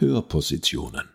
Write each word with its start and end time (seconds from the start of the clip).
Hörpositionen. 0.00 1.08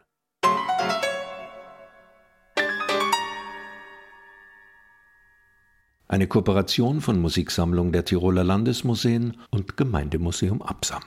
Eine 6.09 6.28
Kooperation 6.28 6.99
von 6.99 7.17
Musiksammlung 7.21 7.93
der 7.93 8.04
Tiroler 8.04 8.43
Landesmuseen 8.43 9.38
und 9.51 9.77
Gemeindemuseum 9.77 10.61
Absam. 10.61 11.01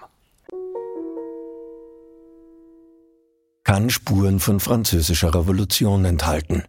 Kann 3.62 3.90
Spuren 3.90 4.40
von 4.40 4.58
französischer 4.58 5.34
Revolution 5.34 6.06
enthalten. 6.06 6.64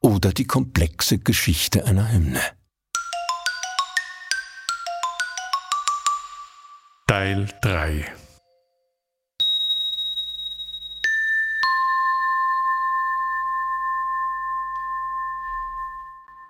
Oder 0.00 0.32
die 0.32 0.46
komplexe 0.46 1.20
Geschichte 1.20 1.84
einer 1.84 2.10
Hymne. 2.12 2.59
Teil 7.20 7.46
3 7.60 8.06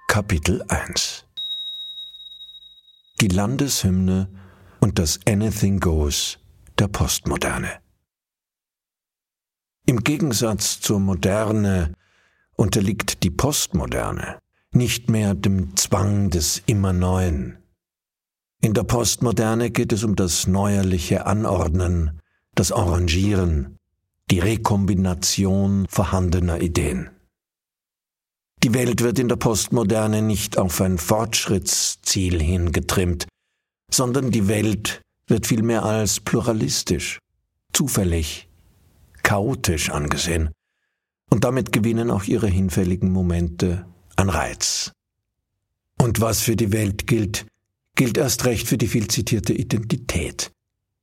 Kapitel 0.07 0.63
1 0.69 1.25
Die 3.21 3.27
Landeshymne 3.27 4.29
und 4.79 5.01
das 5.01 5.19
Anything 5.27 5.81
Goes 5.81 6.39
der 6.79 6.87
Postmoderne. 6.87 7.81
Im 9.87 10.05
Gegensatz 10.05 10.81
zur 10.81 11.01
Moderne 11.01 11.95
unterliegt 12.55 13.25
die 13.25 13.31
Postmoderne 13.31 14.39
nicht 14.71 15.11
mehr 15.11 15.35
dem 15.35 15.77
Zwang 15.77 16.31
des 16.31 16.63
immer 16.67 16.93
Neuen, 16.93 17.59
in 18.61 18.75
der 18.75 18.85
Postmoderne 18.85 19.71
geht 19.71 19.93
es 19.93 20.05
um 20.05 20.17
das 20.17 20.47
neuerliche 20.47 21.27
Anordnen, 21.27 22.21
das 22.55 22.73
Arrangieren, 22.73 23.79
die 24.31 24.39
Rekombination 24.39 25.87
vorhandener 25.89 26.61
Ideen. 26.61 27.11
Die 28.63 28.75
Welt 28.75 29.01
wird 29.01 29.19
in 29.19 29.29
der 29.29 29.37
Postmoderne 29.37 30.21
nicht 30.21 30.59
auf 30.59 30.81
ein 30.83 30.99
Fortschrittsziel 30.99 32.41
hingetrimmt, 32.43 33.27
sondern 33.91 34.31
die 34.31 34.49
Welt 34.49 35.01
wird 35.27 35.47
vielmehr 35.47 35.85
als 35.85 36.21
pluralistisch, 36.21 37.19
zufällig, 37.73 38.49
chaotisch 39.23 39.89
angesehen, 39.91 40.51
und 41.31 41.45
damit 41.45 41.73
gewinnen 41.73 42.11
auch 42.11 42.25
ihre 42.25 42.49
hinfälligen 42.49 43.11
Momente 43.11 43.87
an 44.17 44.29
Reiz. 44.29 44.93
Und 45.99 46.21
was 46.21 46.41
für 46.41 46.57
die 46.57 46.73
Welt 46.73 47.07
gilt, 47.07 47.47
gilt 48.01 48.17
erst 48.17 48.47
recht 48.47 48.67
für 48.67 48.79
die 48.79 48.87
viel 48.87 49.09
zitierte 49.09 49.53
Identität, 49.53 50.53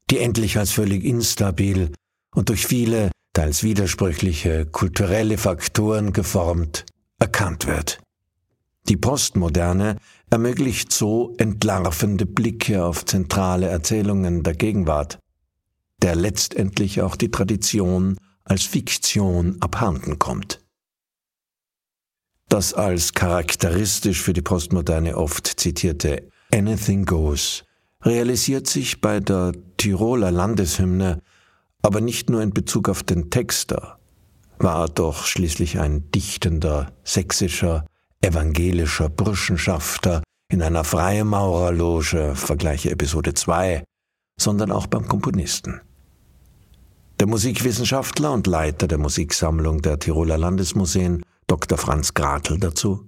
die 0.09 0.17
endlich 0.17 0.57
als 0.57 0.71
völlig 0.71 1.03
instabil 1.03 1.91
und 2.33 2.49
durch 2.49 2.65
viele, 2.65 3.11
teils 3.33 3.61
widersprüchliche 3.61 4.65
kulturelle 4.65 5.37
Faktoren 5.37 6.11
geformt, 6.11 6.87
erkannt 7.19 7.67
wird. 7.67 7.99
Die 8.89 8.97
Postmoderne 8.97 9.97
ermöglicht 10.31 10.91
so 10.91 11.35
entlarvende 11.37 12.25
Blicke 12.25 12.83
auf 12.83 13.05
zentrale 13.05 13.67
Erzählungen 13.67 14.41
der 14.41 14.55
Gegenwart, 14.55 15.19
der 16.01 16.15
letztendlich 16.15 17.03
auch 17.03 17.15
die 17.15 17.29
Tradition 17.29 18.17
als 18.43 18.63
Fiktion 18.63 19.57
abhanden 19.59 20.17
kommt. 20.17 20.65
Das 22.49 22.73
als 22.73 23.13
charakteristisch 23.13 24.19
für 24.19 24.33
die 24.33 24.41
Postmoderne 24.41 25.15
oft 25.15 25.45
zitierte 25.45 26.31
Anything 26.53 27.05
Goes 27.05 27.63
realisiert 28.01 28.67
sich 28.67 29.01
bei 29.01 29.19
der 29.19 29.53
Tiroler 29.77 30.31
Landeshymne 30.31 31.21
aber 31.81 32.01
nicht 32.01 32.29
nur 32.29 32.41
in 32.41 32.51
Bezug 32.51 32.89
auf 32.89 33.03
den 33.03 33.29
Texter, 33.29 33.97
war 34.59 34.89
doch 34.89 35.25
schließlich 35.25 35.79
ein 35.79 36.11
dichtender, 36.11 36.91
sächsischer, 37.03 37.85
evangelischer 38.21 39.09
Burschenschafter 39.09 40.23
in 40.51 40.61
einer 40.61 40.83
Freimaurerloge, 40.83 42.35
vergleiche 42.35 42.91
Episode 42.91 43.33
2, 43.33 43.83
sondern 44.39 44.71
auch 44.71 44.87
beim 44.87 45.07
Komponisten. 45.07 45.81
Der 47.19 47.27
Musikwissenschaftler 47.27 48.31
und 48.31 48.47
Leiter 48.47 48.87
der 48.87 48.97
Musiksammlung 48.97 49.81
der 49.81 49.99
Tiroler 49.99 50.37
Landesmuseen, 50.37 51.23
Dr. 51.47 51.77
Franz 51.77 52.13
Gratl 52.13 52.59
dazu. 52.59 53.05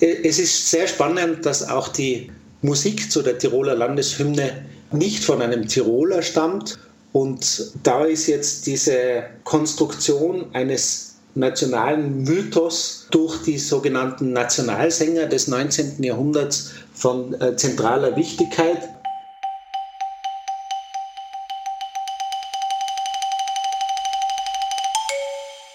Es 0.00 0.38
ist 0.38 0.70
sehr 0.70 0.88
spannend, 0.88 1.46
dass 1.46 1.68
auch 1.68 1.88
die 1.88 2.30
Musik 2.62 3.12
zu 3.12 3.22
der 3.22 3.38
Tiroler 3.38 3.76
Landeshymne 3.76 4.64
nicht 4.90 5.22
von 5.24 5.40
einem 5.40 5.68
Tiroler 5.68 6.22
stammt. 6.22 6.78
Und 7.12 7.72
da 7.84 8.04
ist 8.04 8.26
jetzt 8.26 8.66
diese 8.66 9.24
Konstruktion 9.44 10.46
eines 10.52 11.14
nationalen 11.36 12.22
Mythos 12.22 13.06
durch 13.10 13.42
die 13.42 13.58
sogenannten 13.58 14.32
Nationalsänger 14.32 15.26
des 15.26 15.46
19. 15.46 16.02
Jahrhunderts 16.02 16.72
von 16.92 17.40
äh, 17.40 17.56
zentraler 17.56 18.16
Wichtigkeit. 18.16 18.88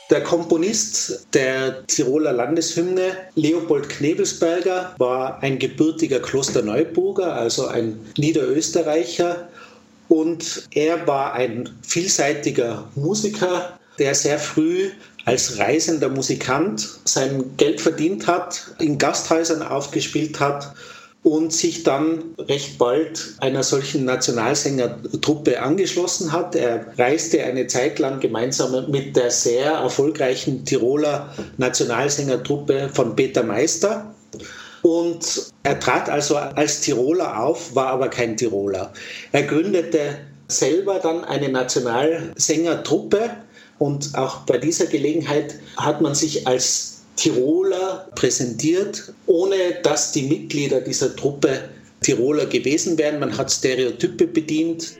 Der 0.09 0.24
Komponist 0.24 1.28
der 1.36 1.86
Tiroler 1.86 2.34
Landeshymne, 2.34 3.12
Leopold 3.36 3.90
Knebelsberger, 3.90 4.96
war 4.97 5.44
ein 5.44 5.59
gebürtiger 5.59 6.20
Klosterneuburger, 6.20 7.31
also 7.31 7.68
ein 7.68 8.00
Niederösterreicher. 8.18 9.48
Und 10.08 10.68
er 10.72 11.06
war 11.06 11.34
ein 11.34 11.69
vielseitiger 11.84 12.88
Musiker, 12.96 13.78
der 14.00 14.16
sehr 14.16 14.40
früh 14.40 14.90
als 15.25 15.59
reisender 15.59 16.09
Musikant 16.09 16.90
sein 17.06 17.44
Geld 17.58 17.80
verdient 17.80 18.25
hat, 18.25 18.72
in 18.80 18.98
Gasthäusern 18.98 19.62
aufgespielt 19.62 20.40
hat 20.40 20.74
und 21.24 21.52
sich 21.52 21.84
dann 21.84 22.35
recht 22.38 22.78
bald 22.78 23.35
einer 23.40 23.63
solchen 23.63 24.06
Nationalsängertruppe 24.06 25.62
angeschlossen 25.62 26.31
hat. 26.31 26.56
Er 26.56 26.94
reiste 26.97 27.44
eine 27.44 27.68
Zeit 27.68 28.00
lang 28.00 28.19
gemeinsam 28.19 28.90
mit 28.90 29.16
der 29.16 29.30
sehr 29.30 29.72
erfolgreichen 29.72 30.63
Tiroler 30.63 31.34
Nationalsängertruppe 31.57 32.90
von 32.94 33.16
Peter 33.16 33.44
Meister. 33.44 34.13
Und 34.81 35.52
er 35.63 35.78
trat 35.80 36.09
also 36.09 36.38
als 36.38 36.80
Tiroler 36.81 37.38
auf, 37.44 37.75
war 37.75 37.88
aber 37.88 38.07
kein 38.07 38.38
Tiroler. 38.38 38.94
Er 39.34 39.44
gründete 39.44 40.19
selber 40.47 41.00
dann 41.00 41.25
eine 41.25 41.50
Nationalsängertruppe 41.50 43.30
und 43.78 44.16
auch 44.16 44.40
bei 44.46 44.57
dieser 44.57 44.86
Gelegenheit 44.86 45.56
hat 45.75 46.01
man 46.01 46.16
sich 46.16 46.47
als 46.47 46.99
Tiroler 47.19 48.07
präsentiert, 48.16 49.12
ohne 49.25 49.57
dass 49.84 50.13
die 50.13 50.24
Mitglieder 50.24 50.80
dieser 50.80 51.13
Truppe 51.13 51.68
Tiroler 52.00 52.46
gewesen 52.46 52.97
wären. 52.97 53.19
Man 53.19 53.38
hat 53.38 53.52
Stereotype 53.52 54.25
bedient. 54.25 54.94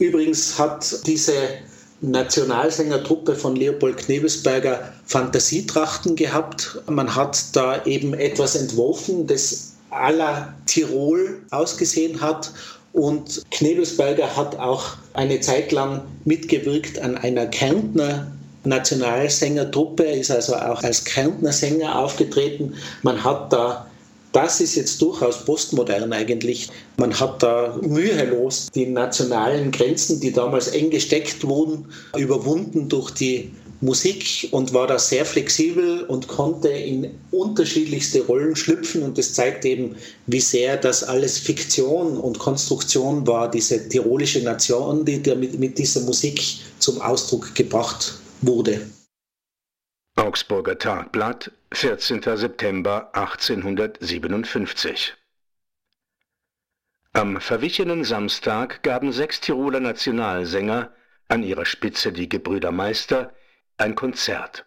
Übrigens 0.00 0.58
hat 0.58 1.06
diese 1.06 1.32
Nationalsängertruppe 2.00 3.34
von 3.34 3.56
Leopold 3.56 3.96
Knebelsberger 3.96 4.92
Fantasietrachten 5.06 6.16
gehabt. 6.16 6.78
Man 6.88 7.14
hat 7.14 7.44
da 7.54 7.84
eben 7.86 8.14
etwas 8.14 8.54
entworfen, 8.54 9.26
das 9.26 9.72
la 9.90 10.54
Tirol 10.66 11.40
ausgesehen 11.50 12.20
hat. 12.20 12.52
Und 12.92 13.42
Knebelsberger 13.50 14.36
hat 14.36 14.58
auch 14.58 14.96
eine 15.14 15.40
Zeit 15.40 15.72
lang 15.72 16.02
mitgewirkt 16.24 16.98
an 16.98 17.16
einer 17.18 17.46
Kärntner 17.46 18.32
Nationalsängertruppe, 18.64 20.02
ist 20.02 20.30
also 20.30 20.56
auch 20.56 20.82
als 20.82 21.04
Kärntner 21.04 21.52
Sänger 21.52 21.98
aufgetreten. 21.98 22.74
Man 23.02 23.22
hat 23.22 23.52
da 23.52 23.86
das 24.36 24.60
ist 24.60 24.74
jetzt 24.74 25.00
durchaus 25.00 25.46
postmodern 25.46 26.12
eigentlich. 26.12 26.68
Man 26.98 27.18
hat 27.18 27.42
da 27.42 27.78
mühelos 27.80 28.70
die 28.74 28.84
nationalen 28.84 29.70
Grenzen, 29.70 30.20
die 30.20 30.30
damals 30.30 30.68
eng 30.68 30.90
gesteckt 30.90 31.42
wurden, 31.42 31.86
überwunden 32.18 32.86
durch 32.90 33.10
die 33.12 33.50
Musik 33.80 34.48
und 34.50 34.74
war 34.74 34.86
da 34.86 34.98
sehr 34.98 35.24
flexibel 35.24 36.02
und 36.04 36.28
konnte 36.28 36.68
in 36.68 37.14
unterschiedlichste 37.30 38.26
Rollen 38.26 38.56
schlüpfen 38.56 39.02
und 39.02 39.16
das 39.16 39.32
zeigt 39.32 39.64
eben, 39.64 39.96
wie 40.26 40.40
sehr 40.40 40.76
das 40.76 41.02
alles 41.02 41.38
Fiktion 41.38 42.18
und 42.18 42.38
Konstruktion 42.38 43.26
war, 43.26 43.50
diese 43.50 43.88
tirolische 43.88 44.42
Nation, 44.42 45.04
die 45.06 45.18
mit, 45.34 45.58
mit 45.58 45.78
dieser 45.78 46.00
Musik 46.02 46.42
zum 46.78 47.00
Ausdruck 47.00 47.54
gebracht 47.54 48.14
wurde. 48.42 48.82
Augsburger 50.16 50.78
Tagblatt, 50.78 51.52
14. 51.78 52.22
September 52.38 53.10
1857 53.12 55.14
Am 57.12 57.38
verwichenen 57.38 58.02
Samstag 58.02 58.82
gaben 58.82 59.12
sechs 59.12 59.42
Tiroler 59.42 59.80
Nationalsänger, 59.80 60.94
an 61.28 61.42
ihrer 61.42 61.66
Spitze 61.66 62.12
die 62.12 62.30
Gebrüder 62.30 62.72
Meister, 62.72 63.34
ein 63.76 63.94
Konzert. 63.94 64.64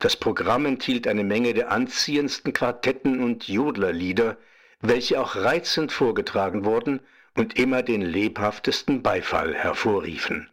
Das 0.00 0.16
Programm 0.16 0.66
enthielt 0.66 1.06
eine 1.06 1.22
Menge 1.22 1.54
der 1.54 1.70
anziehendsten 1.70 2.52
Quartetten 2.52 3.22
und 3.22 3.46
Jodlerlieder, 3.46 4.36
welche 4.80 5.20
auch 5.20 5.36
reizend 5.36 5.92
vorgetragen 5.92 6.64
wurden 6.64 7.02
und 7.36 7.56
immer 7.56 7.84
den 7.84 8.02
lebhaftesten 8.02 9.00
Beifall 9.00 9.54
hervorriefen. 9.54 10.50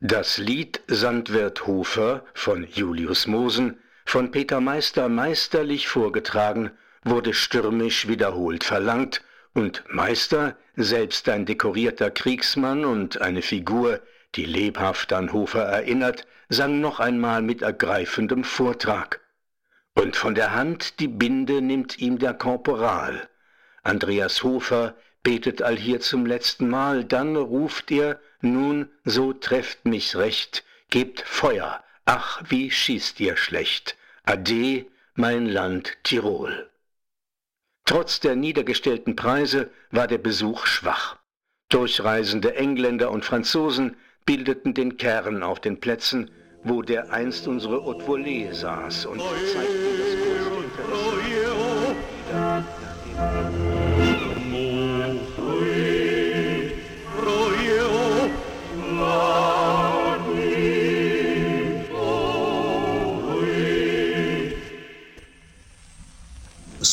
Das 0.00 0.38
Lied 0.38 0.80
Sandwirt 0.86 1.66
Hofer 1.66 2.24
von 2.34 2.68
Julius 2.72 3.26
Mosen, 3.26 3.80
von 4.04 4.30
Peter 4.30 4.60
Meister 4.60 5.08
meisterlich 5.08 5.88
vorgetragen, 5.88 6.70
wurde 7.04 7.34
stürmisch 7.34 8.08
wiederholt 8.08 8.64
verlangt, 8.64 9.22
und 9.54 9.84
Meister, 9.88 10.56
selbst 10.74 11.28
ein 11.28 11.46
dekorierter 11.46 12.10
Kriegsmann 12.10 12.84
und 12.84 13.20
eine 13.20 13.42
Figur, 13.42 14.00
die 14.34 14.44
lebhaft 14.44 15.12
an 15.12 15.32
Hofer 15.32 15.62
erinnert, 15.62 16.26
sang 16.48 16.80
noch 16.80 16.98
einmal 17.00 17.40
mit 17.40 17.62
ergreifendem 17.62 18.42
Vortrag. 18.42 19.20
Und 19.94 20.16
von 20.16 20.34
der 20.34 20.54
Hand 20.54 20.98
die 20.98 21.08
Binde 21.08 21.62
nimmt 21.62 22.00
ihm 22.00 22.18
der 22.18 22.34
Korporal. 22.34 23.28
Andreas 23.84 24.42
Hofer 24.42 24.96
betet 25.22 25.62
allhier 25.62 26.00
zum 26.00 26.26
letzten 26.26 26.68
Mal, 26.68 27.04
dann 27.04 27.36
ruft 27.36 27.92
er, 27.92 28.20
nun, 28.40 28.90
so 29.04 29.32
trefft 29.32 29.84
mich's 29.86 30.16
recht, 30.16 30.64
gebt 30.90 31.20
Feuer, 31.20 31.82
ach, 32.04 32.42
wie 32.48 32.70
schießt 32.70 33.20
ihr 33.20 33.36
schlecht, 33.36 33.96
ade, 34.24 34.86
mein 35.14 35.46
Land 35.46 35.96
Tirol. 36.02 36.70
Trotz 37.84 38.20
der 38.20 38.34
niedergestellten 38.34 39.14
Preise 39.14 39.70
war 39.90 40.06
der 40.06 40.18
Besuch 40.18 40.66
schwach. 40.66 41.18
Durchreisende 41.68 42.56
Engländer 42.56 43.10
und 43.10 43.24
Franzosen 43.24 43.96
bildeten 44.24 44.74
den 44.74 44.96
Kern 44.96 45.42
auf 45.42 45.60
den 45.60 45.80
Plätzen, 45.80 46.30
wo 46.62 46.82
der 46.82 47.12
einst 47.12 47.46
unsere 47.46 47.84
Haute 47.84 48.04
Volée 48.04 48.52
saß 48.52 49.06
und 49.06 49.20
zeigten 49.20 49.98
das 49.98 50.16
große 50.16 50.53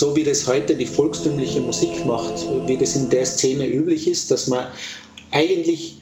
so 0.01 0.15
wie 0.15 0.23
das 0.23 0.47
heute 0.47 0.73
die 0.73 0.87
volkstümliche 0.87 1.61
Musik 1.61 2.03
macht, 2.07 2.33
wie 2.65 2.75
das 2.75 2.95
in 2.95 3.07
der 3.11 3.23
Szene 3.23 3.67
üblich 3.67 4.07
ist, 4.07 4.31
dass 4.31 4.47
man 4.47 4.65
eigentlich 5.29 5.97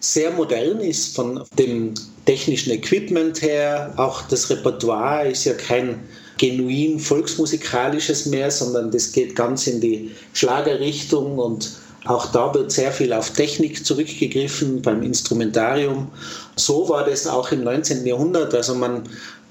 sehr 0.00 0.30
modern 0.30 0.80
ist 0.80 1.14
von 1.14 1.44
dem 1.58 1.92
technischen 2.24 2.72
Equipment 2.72 3.42
her. 3.42 3.92
Auch 3.98 4.22
das 4.22 4.48
Repertoire 4.48 5.28
ist 5.28 5.44
ja 5.44 5.52
kein 5.52 6.00
genuin 6.38 6.98
volksmusikalisches 6.98 8.24
mehr, 8.24 8.50
sondern 8.50 8.90
das 8.90 9.12
geht 9.12 9.36
ganz 9.36 9.66
in 9.66 9.82
die 9.82 10.10
Schlagerrichtung 10.32 11.36
und 11.36 11.72
auch 12.06 12.32
da 12.32 12.54
wird 12.54 12.72
sehr 12.72 12.90
viel 12.90 13.12
auf 13.12 13.34
Technik 13.34 13.84
zurückgegriffen 13.84 14.80
beim 14.80 15.02
Instrumentarium. 15.02 16.10
So 16.56 16.88
war 16.88 17.04
das 17.04 17.26
auch 17.26 17.52
im 17.52 17.64
19. 17.64 18.06
Jahrhundert. 18.06 18.54
Also 18.54 18.74
man 18.74 19.02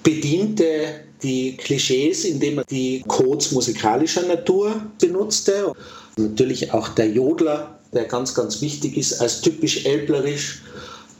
bediente 0.01 1.03
die 1.23 1.57
Klischees, 1.57 2.25
indem 2.25 2.59
er 2.59 2.65
die 2.65 3.03
Codes 3.07 3.51
musikalischer 3.51 4.23
Natur 4.23 4.81
benutzte. 4.99 5.73
Natürlich 6.17 6.73
auch 6.73 6.89
der 6.89 7.09
Jodler, 7.09 7.79
der 7.93 8.05
ganz, 8.05 8.33
ganz 8.33 8.61
wichtig 8.61 8.97
ist, 8.97 9.21
als 9.21 9.41
typisch 9.41 9.85
elblerisch. 9.85 10.61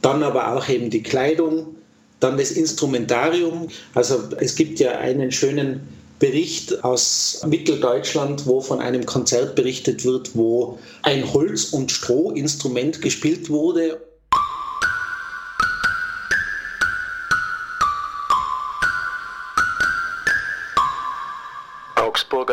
Dann 0.00 0.22
aber 0.22 0.56
auch 0.56 0.68
eben 0.68 0.90
die 0.90 1.02
Kleidung, 1.02 1.76
dann 2.20 2.36
das 2.36 2.50
Instrumentarium. 2.52 3.68
Also 3.94 4.22
es 4.40 4.54
gibt 4.54 4.80
ja 4.80 4.98
einen 4.98 5.30
schönen 5.30 5.80
Bericht 6.18 6.84
aus 6.84 7.42
Mitteldeutschland, 7.46 8.46
wo 8.46 8.60
von 8.60 8.80
einem 8.80 9.06
Konzert 9.06 9.54
berichtet 9.54 10.04
wird, 10.04 10.36
wo 10.36 10.78
ein 11.02 11.32
Holz- 11.32 11.70
und 11.72 11.90
Strohinstrument 11.90 13.02
gespielt 13.02 13.50
wurde 13.50 14.00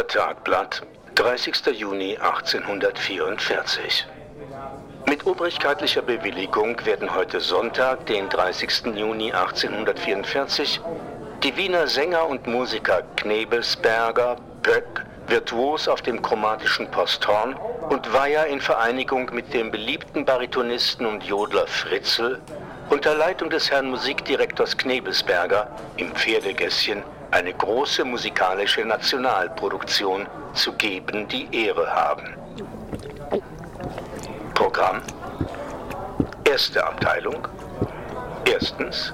Tagblatt, 0.09 0.81
30. 1.13 1.67
Juni 1.67 2.17
1844. 2.17 4.07
Mit 5.06 5.23
obrigkeitlicher 5.27 6.01
Bewilligung 6.01 6.83
werden 6.83 7.13
heute 7.13 7.39
Sonntag, 7.39 8.07
den 8.07 8.27
30. 8.27 8.95
Juni 8.95 9.31
1844, 9.31 10.81
die 11.44 11.56
Wiener 11.56 11.85
Sänger 11.85 12.27
und 12.27 12.47
Musiker 12.47 13.03
Knebelsberger, 13.17 14.38
Böck, 14.63 15.06
virtuos 15.27 15.88
auf 15.88 16.01
dem 16.01 16.23
chromatischen 16.23 16.89
Posthorn 16.89 17.56
und 17.89 18.11
Weyer 18.11 18.47
in 18.47 18.61
Vereinigung 18.61 19.29
mit 19.31 19.53
dem 19.53 19.69
beliebten 19.69 20.25
Baritonisten 20.25 21.06
und 21.06 21.23
Jodler 21.23 21.67
Fritzl 21.67 22.41
unter 22.89 23.13
Leitung 23.13 23.51
des 23.51 23.69
Herrn 23.69 23.91
Musikdirektors 23.91 24.75
Knebelsberger 24.75 25.69
im 25.97 26.11
Pferdegässchen 26.15 27.03
eine 27.31 27.53
große 27.53 28.03
musikalische 28.03 28.81
Nationalproduktion 28.81 30.27
zu 30.53 30.73
geben, 30.73 31.27
die 31.27 31.47
Ehre 31.51 31.93
haben. 31.93 32.35
Programm. 34.53 35.01
Erste 36.43 36.83
Abteilung. 36.83 37.47
Erstens 38.45 39.13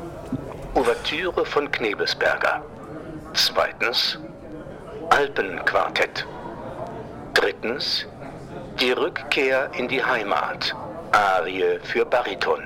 Ouvertüre 0.74 1.46
von 1.46 1.70
Knebelsberger. 1.70 2.62
Zweitens 3.34 4.18
Alpenquartett. 5.10 6.26
Drittens 7.34 8.08
die 8.80 8.92
Rückkehr 8.92 9.70
in 9.78 9.88
die 9.88 10.04
Heimat. 10.04 10.74
Arie 11.12 11.80
für 11.84 12.06
Bariton. 12.06 12.64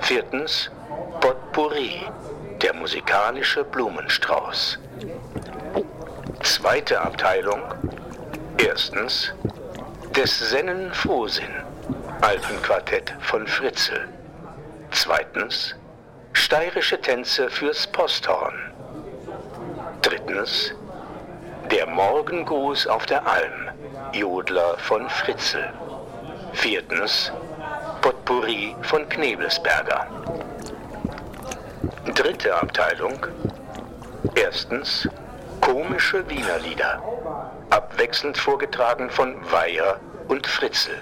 Viertens 0.00 0.70
Potpourri 1.20 2.00
der 2.60 2.74
musikalische 2.74 3.64
Blumenstrauß. 3.64 4.78
Zweite 6.42 7.00
Abteilung. 7.00 7.62
Erstens 8.58 9.32
des 10.16 10.38
Sennen 10.50 10.92
Frohsinn, 10.92 11.54
Alpenquartett 12.20 13.14
von 13.20 13.46
Fritzl. 13.46 14.08
Zweitens 14.90 15.74
steirische 16.32 17.00
Tänze 17.00 17.48
fürs 17.48 17.86
Posthorn. 17.86 18.54
Drittens 20.02 20.74
der 21.70 21.86
Morgengruß 21.86 22.86
auf 22.86 23.06
der 23.06 23.26
Alm, 23.26 23.70
Jodler 24.12 24.76
von 24.78 25.08
Fritzl. 25.08 25.72
Viertens 26.52 27.32
Potpourri 28.02 28.76
von 28.82 29.08
Knebelsberger. 29.08 30.06
Dritte 32.04 32.52
Abteilung. 32.52 33.26
Erstens 34.34 35.08
komische 35.60 36.28
Wiener 36.28 36.58
Lieder, 36.58 37.00
abwechselnd 37.70 38.36
vorgetragen 38.36 39.08
von 39.08 39.36
Weyer 39.52 40.00
und 40.26 40.44
Fritzl. 40.48 40.96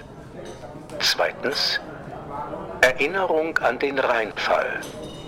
Zweitens 0.99 1.79
Erinnerung 2.81 3.57
an 3.57 3.79
den 3.79 3.97
Rheinfall, 3.97 4.79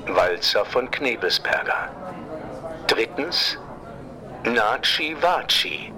Walzer 0.08 0.64
von 0.64 0.92
Knebelsberger. 0.92 1.90
Drittens 2.86 3.58
Naci 4.44 5.18
Vaci, 5.20 5.92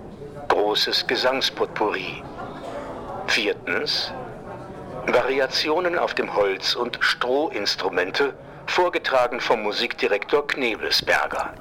großes 0.47 1.05
Gesangspotpourri. 1.05 2.23
Viertens 3.27 4.13
Variationen 5.07 5.99
auf 5.99 6.13
dem 6.13 6.33
Holz- 6.33 6.75
und 6.75 6.97
Strohinstrumente 7.01 8.33
vorgetragen 8.67 9.39
vom 9.39 9.63
Musikdirektor 9.63 10.47
Knebelsberger. 10.47 11.53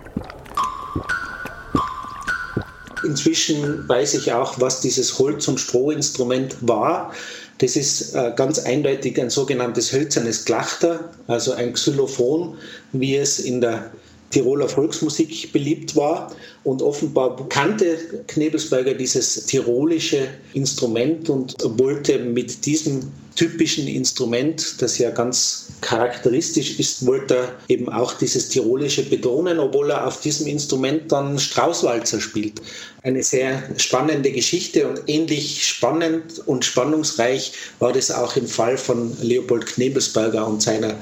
Inzwischen 3.04 3.88
weiß 3.88 4.14
ich 4.14 4.32
auch, 4.32 4.60
was 4.60 4.80
dieses 4.80 5.18
Holz- 5.18 5.46
und 5.46 5.60
Strohinstrument 5.60 6.56
war. 6.62 7.12
Das 7.58 7.76
ist 7.76 8.14
äh, 8.14 8.32
ganz 8.34 8.58
eindeutig 8.58 9.20
ein 9.20 9.30
sogenanntes 9.30 9.92
hölzernes 9.92 10.44
Glachter, 10.44 11.10
also 11.28 11.52
ein 11.52 11.74
Xylophon, 11.74 12.56
wie 12.92 13.16
es 13.16 13.38
in 13.38 13.60
der 13.60 13.90
Tiroler 14.34 14.68
Volksmusik 14.68 15.52
beliebt 15.52 15.94
war. 15.94 16.34
Und 16.64 16.82
offenbar 16.82 17.48
kannte 17.48 17.96
Knebelsberger 18.26 18.94
dieses 18.94 19.46
tirolische 19.46 20.26
Instrument 20.54 21.30
und 21.30 21.56
wollte 21.78 22.18
mit 22.18 22.66
diesem 22.66 23.12
typischen 23.36 23.86
Instrument, 23.86 24.80
das 24.80 24.98
ja 24.98 25.10
ganz 25.10 25.68
charakteristisch 25.82 26.78
ist, 26.80 27.06
wollte 27.06 27.34
er 27.34 27.48
eben 27.68 27.88
auch 27.88 28.14
dieses 28.14 28.48
tirolische 28.48 29.04
betonen, 29.04 29.58
obwohl 29.58 29.90
er 29.90 30.06
auf 30.06 30.20
diesem 30.20 30.46
Instrument 30.46 31.10
dann 31.12 31.38
Straußwalzer 31.38 32.20
spielt. 32.20 32.60
Eine 33.02 33.22
sehr 33.22 33.62
spannende 33.76 34.32
Geschichte 34.32 34.88
und 34.88 35.02
ähnlich 35.06 35.64
spannend 35.64 36.42
und 36.46 36.64
spannungsreich 36.64 37.52
war 37.78 37.92
das 37.92 38.10
auch 38.10 38.36
im 38.36 38.46
Fall 38.46 38.78
von 38.78 39.16
Leopold 39.20 39.66
Knebelsberger 39.66 40.46
und 40.46 40.62
seiner 40.62 40.94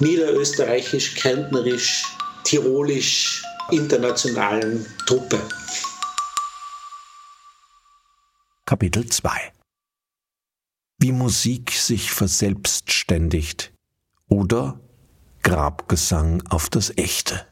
niederösterreichisch, 0.00 1.14
kärntnerisch, 1.14 2.04
tirolisch 2.44 3.42
internationalen 3.70 4.86
Truppe. 5.06 5.40
Kapitel 8.64 9.06
2 9.06 9.52
Wie 10.98 11.12
Musik 11.12 11.72
sich 11.72 12.12
verselbstständigt 12.12 13.72
oder 14.28 14.80
Grabgesang 15.42 16.42
auf 16.48 16.68
das 16.68 16.96
Echte. 16.96 17.49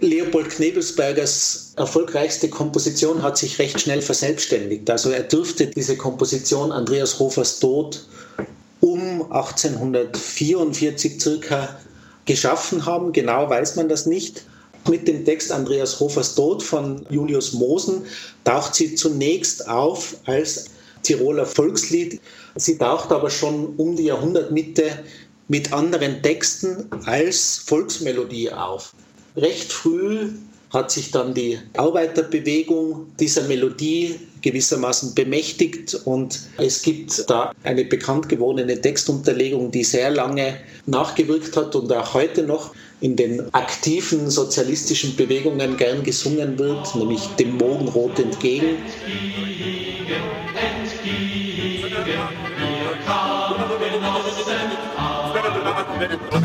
Leopold 0.00 0.48
Knebelsbergers 0.48 1.74
erfolgreichste 1.76 2.48
Komposition 2.48 3.22
hat 3.22 3.36
sich 3.36 3.58
recht 3.58 3.78
schnell 3.80 4.00
verselbstständigt. 4.00 4.88
Also 4.88 5.10
er 5.10 5.24
dürfte 5.24 5.66
diese 5.66 5.96
Komposition 5.96 6.72
Andreas 6.72 7.18
Hofers 7.18 7.60
Tod 7.60 8.06
um 8.80 9.30
1844 9.30 11.20
circa 11.20 11.78
geschaffen 12.24 12.86
haben. 12.86 13.12
Genau 13.12 13.50
weiß 13.50 13.76
man 13.76 13.90
das 13.90 14.06
nicht. 14.06 14.44
Mit 14.88 15.06
dem 15.06 15.26
Text 15.26 15.52
Andreas 15.52 16.00
Hofers 16.00 16.34
Tod 16.34 16.62
von 16.62 17.04
Julius 17.10 17.52
Mosen 17.52 18.06
taucht 18.44 18.74
sie 18.74 18.94
zunächst 18.94 19.68
auf 19.68 20.16
als 20.24 20.70
Tiroler 21.02 21.44
Volkslied. 21.44 22.20
Sie 22.56 22.78
taucht 22.78 23.12
aber 23.12 23.28
schon 23.28 23.74
um 23.76 23.96
die 23.96 24.04
Jahrhundertmitte 24.04 24.98
mit 25.48 25.74
anderen 25.74 26.22
Texten 26.22 26.88
als 27.04 27.58
Volksmelodie 27.66 28.50
auf. 28.50 28.94
Recht 29.36 29.72
früh 29.72 30.30
hat 30.72 30.90
sich 30.90 31.10
dann 31.10 31.34
die 31.34 31.58
Arbeiterbewegung 31.76 33.06
dieser 33.18 33.42
Melodie 33.42 34.16
gewissermaßen 34.42 35.14
bemächtigt 35.14 35.94
und 36.04 36.40
es 36.58 36.82
gibt 36.82 37.28
da 37.28 37.52
eine 37.64 37.84
bekannt 37.84 38.28
gewordene 38.28 38.80
Textunterlegung, 38.80 39.70
die 39.70 39.84
sehr 39.84 40.10
lange 40.10 40.56
nachgewirkt 40.86 41.56
hat 41.56 41.74
und 41.74 41.92
auch 41.92 42.14
heute 42.14 42.44
noch 42.44 42.72
in 43.00 43.16
den 43.16 43.52
aktiven 43.52 44.30
sozialistischen 44.30 45.16
Bewegungen 45.16 45.76
gern 45.76 46.02
gesungen 46.02 46.58
wird, 46.58 46.94
nämlich 46.94 47.22
dem 47.38 47.56
Morgenrot 47.56 48.18
entgegen. 48.18 48.76
War 56.00 56.40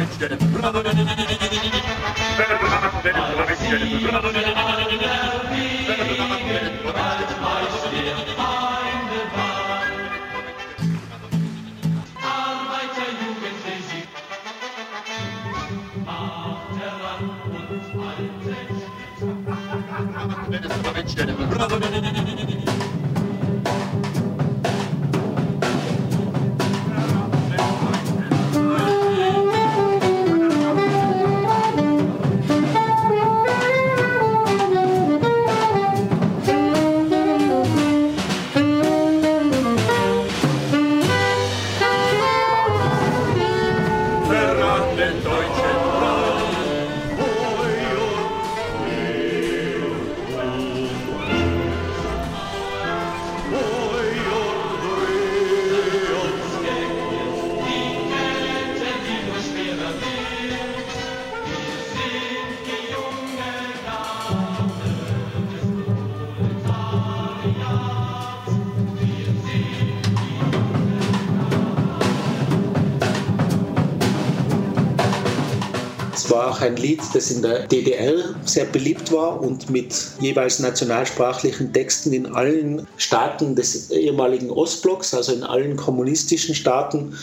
ein 76.66 76.76
Lied, 76.76 77.02
das 77.14 77.32
in 77.32 77.42
der 77.42 77.68
DDR 77.68 78.36
sehr 78.46 78.66
beliebt 78.66 79.12
war 79.12 79.42
und 79.42 79.70
mit 79.70 79.94
jeweils 80.20 80.60
nationalsprachlichen 80.60 81.72
Texten 81.72 82.12
in 82.14 82.26
allen 82.26 82.88
Staaten 82.98 83.56
des 83.56 83.92
ehemaligen 83.92 84.50
Ostblocks, 84.50 85.14
also 85.14 85.34
in 85.34 85.44
allen 85.44 85.76
kommunistischen 85.76 86.56
Staaten. 86.56 87.16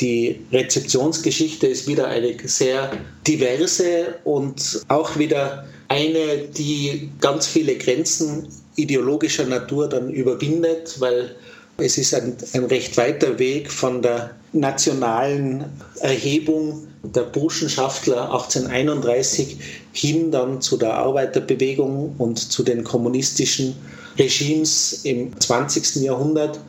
Die 0.00 0.40
Rezeptionsgeschichte 0.52 1.68
ist 1.68 1.86
wieder 1.86 2.08
eine 2.08 2.36
sehr 2.44 2.90
diverse 3.26 4.16
und 4.24 4.82
auch 4.88 5.16
wieder 5.16 5.66
eine, 5.88 6.48
die 6.56 7.10
ganz 7.20 7.46
viele 7.46 7.76
Grenzen 7.76 8.48
ideologischer 8.76 9.44
Natur 9.44 9.88
dann 9.88 10.10
überwindet, 10.10 11.00
weil 11.00 11.36
es 11.76 11.98
ist 11.98 12.14
ein, 12.14 12.36
ein 12.52 12.64
recht 12.64 12.96
weiter 12.96 13.38
Weg 13.38 13.70
von 13.70 14.02
der 14.02 14.34
nationalen 14.52 15.64
Erhebung 16.00 16.88
der 17.12 17.22
Burschenschaftler 17.22 18.32
1831 18.32 19.58
hin 19.92 20.30
dann 20.30 20.60
zu 20.60 20.76
der 20.76 20.94
Arbeiterbewegung 20.94 22.14
und 22.18 22.38
zu 22.38 22.62
den 22.62 22.84
kommunistischen 22.84 23.74
Regimes 24.18 25.04
im 25.04 25.38
20. 25.38 25.96
Jahrhundert 25.96 26.60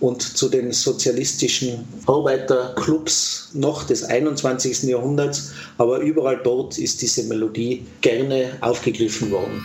und 0.00 0.22
zu 0.22 0.48
den 0.48 0.72
sozialistischen 0.72 1.86
Arbeiterclubs 2.06 3.50
noch 3.54 3.84
des 3.84 4.04
21. 4.04 4.84
Jahrhunderts. 4.84 5.52
Aber 5.76 5.98
überall 5.98 6.40
dort 6.42 6.78
ist 6.78 7.02
diese 7.02 7.24
Melodie 7.24 7.84
gerne 8.00 8.56
aufgegriffen 8.60 9.30
worden. 9.30 9.64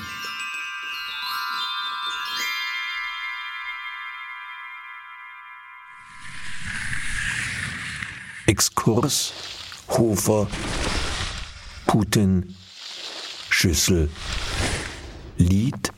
Exkurs, 8.46 9.34
Hofer, 9.98 10.48
Putin, 11.86 12.56
Schüssel, 13.50 14.10
Lied, 15.38 15.92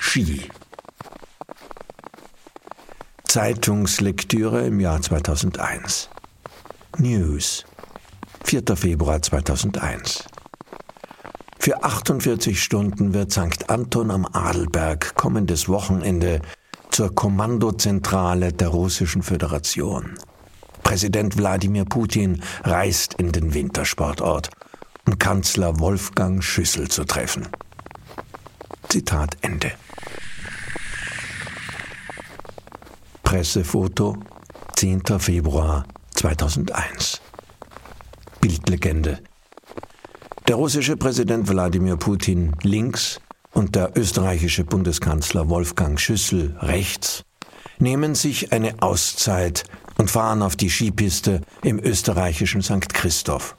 Ski. 0.00 0.50
Zeitungslektüre 3.24 4.66
im 4.66 4.80
Jahr 4.80 5.00
2001. 5.00 6.10
News. 6.98 7.64
4. 8.42 8.76
Februar 8.76 9.22
2001. 9.22 10.24
Für 11.60 11.84
48 11.84 12.60
Stunden 12.60 13.14
wird 13.14 13.30
St. 13.30 13.70
Anton 13.70 14.10
am 14.10 14.26
Adelberg 14.26 15.14
kommendes 15.14 15.68
Wochenende 15.68 16.40
zur 16.90 17.14
Kommandozentrale 17.14 18.52
der 18.52 18.68
Russischen 18.68 19.22
Föderation. 19.22 20.18
Präsident 20.90 21.38
Wladimir 21.38 21.84
Putin 21.84 22.42
reist 22.64 23.14
in 23.14 23.30
den 23.30 23.54
Wintersportort, 23.54 24.50
um 25.06 25.20
Kanzler 25.20 25.78
Wolfgang 25.78 26.42
Schüssel 26.42 26.88
zu 26.88 27.04
treffen. 27.04 27.46
Zitat 28.88 29.36
Ende. 29.40 29.70
Pressefoto 33.22 34.16
10. 34.74 35.20
Februar 35.20 35.84
2001. 36.16 37.20
Bildlegende. 38.40 39.20
Der 40.48 40.56
russische 40.56 40.96
Präsident 40.96 41.48
Wladimir 41.48 41.98
Putin 41.98 42.56
links 42.64 43.20
und 43.52 43.76
der 43.76 43.96
österreichische 43.96 44.64
Bundeskanzler 44.64 45.48
Wolfgang 45.48 46.00
Schüssel 46.00 46.56
rechts 46.58 47.22
nehmen 47.78 48.16
sich 48.16 48.52
eine 48.52 48.82
Auszeit 48.82 49.62
und 50.00 50.10
fahren 50.10 50.40
auf 50.40 50.56
die 50.56 50.70
Skipiste 50.70 51.42
im 51.62 51.78
österreichischen 51.78 52.62
St. 52.62 52.94
Christoph. 52.94 53.58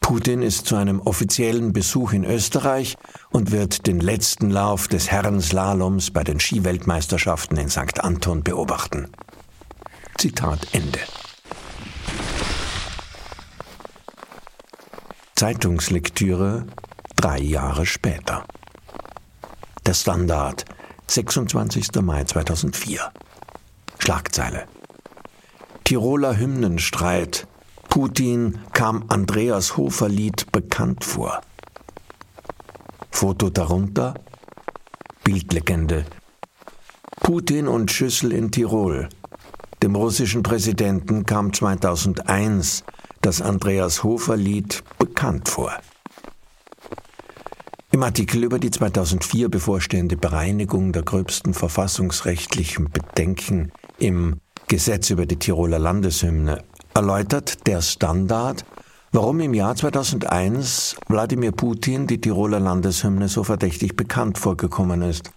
Putin 0.00 0.42
ist 0.42 0.66
zu 0.66 0.74
einem 0.74 0.98
offiziellen 0.98 1.72
Besuch 1.72 2.12
in 2.12 2.24
Österreich 2.24 2.96
und 3.30 3.52
wird 3.52 3.86
den 3.86 4.00
letzten 4.00 4.50
Lauf 4.50 4.88
des 4.88 5.08
Herrenslaloms 5.12 6.10
bei 6.10 6.24
den 6.24 6.40
Skiweltmeisterschaften 6.40 7.56
in 7.58 7.70
St. 7.70 8.00
Anton 8.00 8.42
beobachten. 8.42 9.06
Zitat 10.16 10.66
Ende. 10.72 10.98
Zeitungslektüre 15.36 16.66
drei 17.14 17.38
Jahre 17.38 17.86
später. 17.86 18.44
Der 19.86 19.94
Standard, 19.94 20.64
26. 21.06 22.02
Mai 22.02 22.24
2004. 22.24 23.12
Schlagzeile. 24.00 24.66
Tiroler 25.88 26.36
Hymnenstreit. 26.36 27.46
Putin 27.88 28.58
kam 28.74 29.04
Andreas 29.08 29.78
Hofer 29.78 30.10
Lied 30.10 30.52
bekannt 30.52 31.02
vor. 31.02 31.40
Foto 33.10 33.48
darunter. 33.48 34.12
Bildlegende. 35.24 36.04
Putin 37.22 37.68
und 37.68 37.90
Schüssel 37.90 38.32
in 38.32 38.50
Tirol. 38.50 39.08
Dem 39.82 39.96
russischen 39.96 40.42
Präsidenten 40.42 41.24
kam 41.24 41.54
2001 41.54 42.84
das 43.22 43.40
Andreas 43.40 44.04
Hofer 44.04 44.36
Lied 44.36 44.84
bekannt 44.98 45.48
vor. 45.48 45.72
Im 47.92 48.02
Artikel 48.02 48.44
über 48.44 48.58
die 48.58 48.70
2004 48.70 49.48
bevorstehende 49.48 50.18
Bereinigung 50.18 50.92
der 50.92 51.02
gröbsten 51.02 51.54
verfassungsrechtlichen 51.54 52.90
Bedenken 52.90 53.72
im 53.98 54.42
Gesetz 54.68 55.08
über 55.08 55.24
die 55.24 55.36
Tiroler 55.36 55.78
Landeshymne 55.78 56.62
erläutert 56.92 57.66
der 57.66 57.80
Standard, 57.80 58.66
warum 59.12 59.40
im 59.40 59.54
Jahr 59.54 59.74
2001 59.74 60.94
Wladimir 61.08 61.52
Putin 61.52 62.06
die 62.06 62.20
Tiroler 62.20 62.60
Landeshymne 62.60 63.28
so 63.28 63.44
verdächtig 63.44 63.96
bekannt 63.96 64.36
vorgekommen 64.36 65.00
ist. 65.00 65.30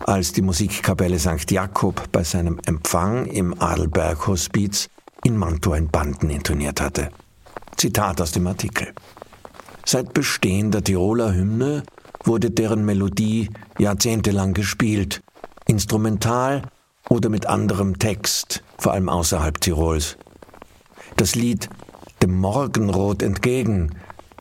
Als 0.00 0.32
die 0.32 0.42
Musikkapelle 0.42 1.18
St. 1.18 1.50
Jakob 1.50 2.12
bei 2.12 2.22
seinem 2.22 2.60
Empfang 2.66 3.24
im 3.24 3.58
Adelberg-Hospiz 3.58 4.90
in 5.24 5.38
Mantua 5.38 5.78
in 5.78 5.88
Banden 5.88 6.28
intoniert 6.28 6.82
hatte. 6.82 7.08
Zitat 7.78 8.20
aus 8.20 8.32
dem 8.32 8.46
Artikel. 8.46 8.88
Seit 9.86 10.12
Bestehen 10.12 10.72
der 10.72 10.84
Tiroler 10.84 11.32
Hymne 11.32 11.84
wurde 12.22 12.50
deren 12.50 12.84
Melodie 12.84 13.48
jahrzehntelang 13.78 14.52
gespielt, 14.52 15.22
instrumental 15.66 16.62
oder 17.08 17.28
mit 17.28 17.46
anderem 17.46 17.98
Text, 17.98 18.62
vor 18.78 18.92
allem 18.92 19.08
außerhalb 19.08 19.60
Tirols. 19.60 20.16
Das 21.16 21.34
Lied 21.34 21.68
Dem 22.22 22.38
Morgenrot 22.38 23.22
entgegen 23.22 23.90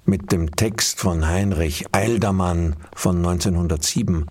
mit 0.06 0.32
dem 0.32 0.56
Text 0.56 1.00
von 1.00 1.28
Heinrich 1.28 1.86
Eildermann 1.92 2.76
von 2.96 3.18
1907 3.18 4.28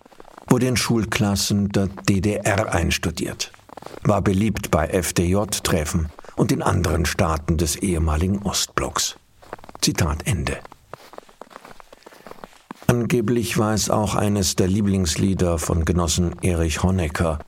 wurde 0.48 0.66
in 0.66 0.76
Schulklassen 0.76 1.68
der 1.70 1.88
DDR 1.88 2.72
einstudiert, 2.72 3.52
war 4.02 4.22
beliebt 4.22 4.70
bei 4.70 4.88
FDJ-Treffen 4.88 6.08
und 6.36 6.52
in 6.52 6.62
anderen 6.62 7.04
Staaten 7.04 7.56
des 7.56 7.76
ehemaligen 7.76 8.42
Ostblocks. 8.42 9.16
Zitat 9.80 10.26
Ende. 10.26 10.56
Angeblich 12.86 13.58
war 13.58 13.74
es 13.74 13.90
auch 13.90 14.14
eines 14.14 14.56
der 14.56 14.68
Lieblingslieder 14.68 15.58
von 15.58 15.84
Genossen 15.84 16.36
Erich 16.42 16.82
Honecker, 16.82 17.40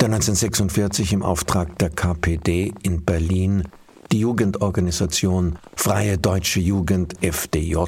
der 0.00 0.06
1946 0.06 1.12
im 1.12 1.22
Auftrag 1.22 1.78
der 1.78 1.90
KPD 1.90 2.72
in 2.82 3.04
Berlin 3.04 3.68
die 4.12 4.20
Jugendorganisation 4.20 5.58
Freie 5.76 6.18
Deutsche 6.18 6.60
Jugend 6.60 7.14
FDJ 7.22 7.84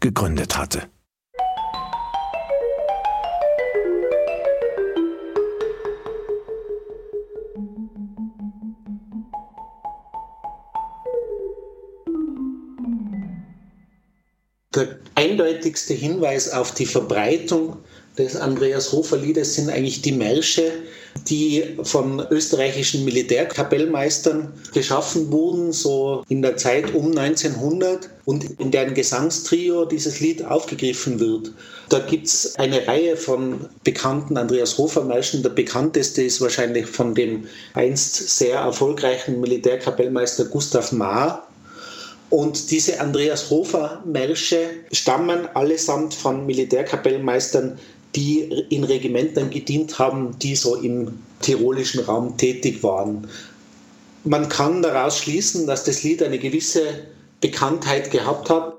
gegründet 0.00 0.56
hatte. 0.56 0.82
Der 14.74 14.98
eindeutigste 15.14 15.94
Hinweis 15.94 16.50
auf 16.50 16.74
die 16.74 16.86
Verbreitung 16.86 17.76
des 18.18 18.34
Andreas 18.36 18.92
Hofer 18.92 19.16
Liedes 19.16 19.54
sind 19.54 19.70
eigentlich 19.70 20.02
die 20.02 20.12
Märsche, 20.12 20.72
die 21.28 21.76
von 21.82 22.20
österreichischen 22.30 23.04
Militärkapellmeistern 23.04 24.52
geschaffen 24.72 25.32
wurden, 25.32 25.72
so 25.72 26.24
in 26.28 26.42
der 26.42 26.56
Zeit 26.56 26.94
um 26.94 27.16
1900 27.16 28.10
und 28.24 28.60
in 28.60 28.70
deren 28.70 28.94
Gesangstrio 28.94 29.84
dieses 29.84 30.20
Lied 30.20 30.44
aufgegriffen 30.44 31.20
wird. 31.20 31.52
Da 31.88 31.98
gibt 31.98 32.26
es 32.26 32.56
eine 32.56 32.86
Reihe 32.86 33.16
von 33.16 33.66
bekannten 33.84 34.36
Andreas 34.36 34.78
Hofer 34.78 35.04
Märschen. 35.04 35.42
Der 35.42 35.50
bekannteste 35.50 36.22
ist 36.22 36.40
wahrscheinlich 36.40 36.86
von 36.86 37.14
dem 37.14 37.46
einst 37.74 38.14
sehr 38.38 38.58
erfolgreichen 38.58 39.40
Militärkapellmeister 39.40 40.46
Gustav 40.46 40.92
Maar, 40.92 41.46
und 42.34 42.72
diese 42.72 42.98
Andreas 43.00 43.48
Hofer 43.50 44.02
Märsche 44.04 44.70
stammen 44.90 45.46
allesamt 45.54 46.14
von 46.14 46.44
Militärkapellmeistern, 46.46 47.78
die 48.16 48.40
in 48.70 48.84
Regimentern 48.84 49.50
gedient 49.50 49.98
haben, 49.98 50.38
die 50.38 50.54
so 50.56 50.76
im 50.76 51.18
tirolischen 51.40 52.00
Raum 52.00 52.36
tätig 52.36 52.82
waren. 52.82 53.28
Man 54.24 54.48
kann 54.48 54.82
daraus 54.82 55.18
schließen, 55.18 55.66
dass 55.66 55.84
das 55.84 56.02
Lied 56.02 56.22
eine 56.22 56.38
gewisse 56.38 57.06
Bekanntheit 57.40 58.10
gehabt 58.10 58.48
hat. 58.48 58.74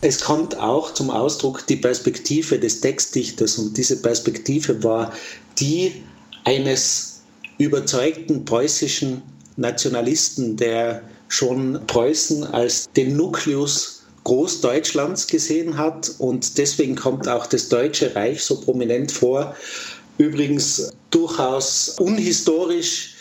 Es 0.00 0.20
kommt 0.20 0.58
auch 0.58 0.92
zum 0.92 1.10
Ausdruck 1.10 1.66
die 1.66 1.76
Perspektive 1.76 2.58
des 2.58 2.82
Textdichters 2.82 3.58
und 3.58 3.76
diese 3.78 4.02
Perspektive 4.02 4.84
war 4.84 5.12
die 5.58 6.04
eines 6.44 7.13
überzeugten 7.58 8.44
preußischen 8.44 9.22
Nationalisten, 9.56 10.56
der 10.56 11.02
schon 11.28 11.80
Preußen 11.86 12.44
als 12.44 12.88
den 12.96 13.16
Nukleus 13.16 14.02
Großdeutschlands 14.24 15.26
gesehen 15.26 15.76
hat 15.76 16.12
und 16.18 16.56
deswegen 16.58 16.96
kommt 16.96 17.28
auch 17.28 17.46
das 17.46 17.68
Deutsche 17.68 18.14
Reich 18.14 18.42
so 18.42 18.60
prominent 18.60 19.12
vor. 19.12 19.54
Übrigens 20.16 20.92
durchaus 21.10 21.96
unhistorisch 21.98 23.13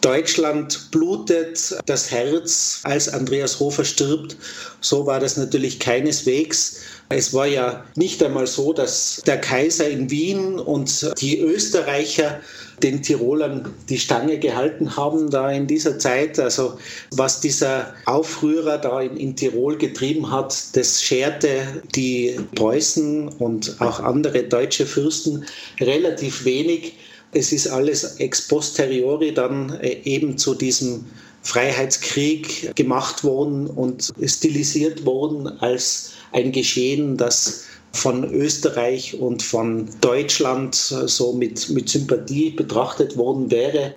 Deutschland 0.00 0.90
blutet 0.90 1.76
das 1.86 2.10
Herz, 2.10 2.80
als 2.84 3.08
Andreas 3.08 3.58
Hofer 3.60 3.84
stirbt. 3.84 4.36
So 4.80 5.06
war 5.06 5.20
das 5.20 5.36
natürlich 5.36 5.80
keineswegs. 5.80 6.80
Es 7.08 7.32
war 7.32 7.46
ja 7.46 7.84
nicht 7.96 8.22
einmal 8.22 8.46
so, 8.46 8.72
dass 8.72 9.22
der 9.26 9.40
Kaiser 9.40 9.88
in 9.88 10.10
Wien 10.10 10.58
und 10.58 11.10
die 11.20 11.40
Österreicher 11.40 12.40
den 12.82 13.02
Tirolern 13.02 13.74
die 13.88 13.98
Stange 13.98 14.38
gehalten 14.38 14.96
haben 14.96 15.30
da 15.30 15.50
in 15.50 15.66
dieser 15.66 15.98
Zeit. 15.98 16.38
Also 16.38 16.78
was 17.10 17.40
dieser 17.40 17.94
Aufrührer 18.06 18.78
da 18.78 19.00
in, 19.00 19.16
in 19.16 19.36
Tirol 19.36 19.76
getrieben 19.76 20.30
hat, 20.30 20.76
das 20.76 21.02
scherte 21.02 21.82
die 21.94 22.38
Preußen 22.54 23.28
und 23.28 23.76
auch 23.80 24.00
andere 24.00 24.44
deutsche 24.44 24.86
Fürsten 24.86 25.44
relativ 25.80 26.44
wenig. 26.44 26.94
Es 27.32 27.52
ist 27.52 27.66
alles 27.68 28.16
ex 28.16 28.48
posteriori 28.48 29.34
dann 29.34 29.78
äh, 29.80 30.00
eben 30.04 30.38
zu 30.38 30.54
diesem 30.54 31.04
Freiheitskrieg 31.42 32.74
gemacht 32.74 33.24
worden 33.24 33.66
und 33.68 34.12
stilisiert 34.24 35.04
worden 35.04 35.46
als 35.60 36.12
ein 36.32 36.52
Geschehen, 36.52 37.16
das 37.16 37.64
von 37.92 38.24
Österreich 38.24 39.18
und 39.18 39.42
von 39.42 39.88
Deutschland 40.00 40.74
so 40.74 41.32
mit, 41.32 41.70
mit 41.70 41.88
Sympathie 41.88 42.50
betrachtet 42.50 43.16
worden 43.16 43.50
wäre. 43.50 43.94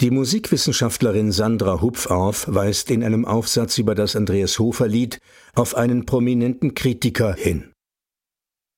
Die 0.00 0.12
Musikwissenschaftlerin 0.12 1.32
Sandra 1.32 1.80
Hupfauf 1.80 2.44
weist 2.46 2.92
in 2.92 3.02
einem 3.02 3.24
Aufsatz 3.24 3.78
über 3.78 3.96
das 3.96 4.14
Andreas 4.14 4.60
Hofer 4.60 4.86
Lied 4.86 5.18
auf 5.56 5.74
einen 5.74 6.06
prominenten 6.06 6.74
Kritiker 6.74 7.34
hin. 7.34 7.72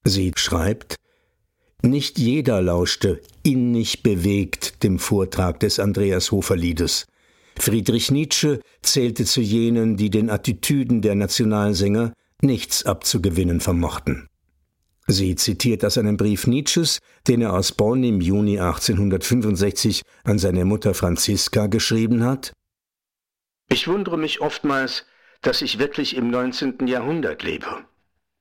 Sie 0.03 0.33
schreibt, 0.35 0.97
nicht 1.83 2.19
jeder 2.19 2.61
lauschte 2.61 3.21
innig 3.43 4.03
bewegt 4.03 4.83
dem 4.83 4.99
Vortrag 4.99 5.61
des 5.61 5.79
Andreas 5.79 6.31
Hofer 6.31 6.57
Liedes. 6.57 7.07
Friedrich 7.59 8.11
Nietzsche 8.11 8.61
zählte 8.83 9.25
zu 9.25 9.41
jenen, 9.41 9.97
die 9.97 10.11
den 10.11 10.31
Attitüden 10.31 11.03
der 11.03 11.15
Nationalsänger 11.15 12.13
nichts 12.43 12.85
abzugewinnen 12.87 13.61
vermochten. 13.61 14.29
Sie 15.07 15.35
zitiert 15.35 15.85
aus 15.85 15.99
einem 15.99 16.17
Brief 16.17 16.47
Nietzsches, 16.47 17.01
den 17.27 17.43
er 17.43 17.53
aus 17.53 17.73
Bonn 17.73 18.05
im 18.05 18.21
Juni 18.21 18.61
1865 18.61 20.03
an 20.25 20.39
seine 20.39 20.65
Mutter 20.65 20.95
Franziska 20.95 21.67
geschrieben 21.67 22.25
hat. 22.25 22.53
Ich 23.69 23.89
wundere 23.89 24.17
mich 24.17 24.41
oftmals, 24.41 25.05
dass 25.43 25.63
ich 25.63 25.79
wirklich 25.79 26.17
im 26.17 26.31
19. 26.31 26.87
Jahrhundert 26.87 27.43
lebe. 27.43 27.85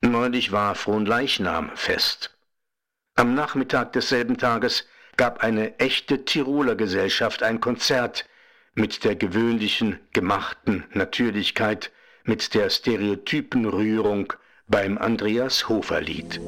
Neulich 0.01 0.51
war 0.51 0.75
Fronleichnam-Fest. 0.75 2.37
Am 3.19 3.35
Nachmittag 3.35 3.91
desselben 3.91 4.37
Tages 4.37 4.87
gab 5.17 5.43
eine 5.43 5.77
echte 5.77 6.23
Tiroler 6.23 6.75
Gesellschaft 6.75 7.43
ein 7.43 7.59
Konzert 7.59 8.23
mit 8.75 9.03
der 9.03 9.17
gewöhnlichen, 9.17 9.99
gemachten 10.13 10.85
Natürlichkeit, 10.93 11.91
mit 12.23 12.53
der 12.53 12.69
stereotypen 12.69 13.65
Rührung 13.65 14.31
beim 14.69 14.97
Andreas 14.97 15.67
Hofer 15.67 15.99
Lied. 15.99 16.39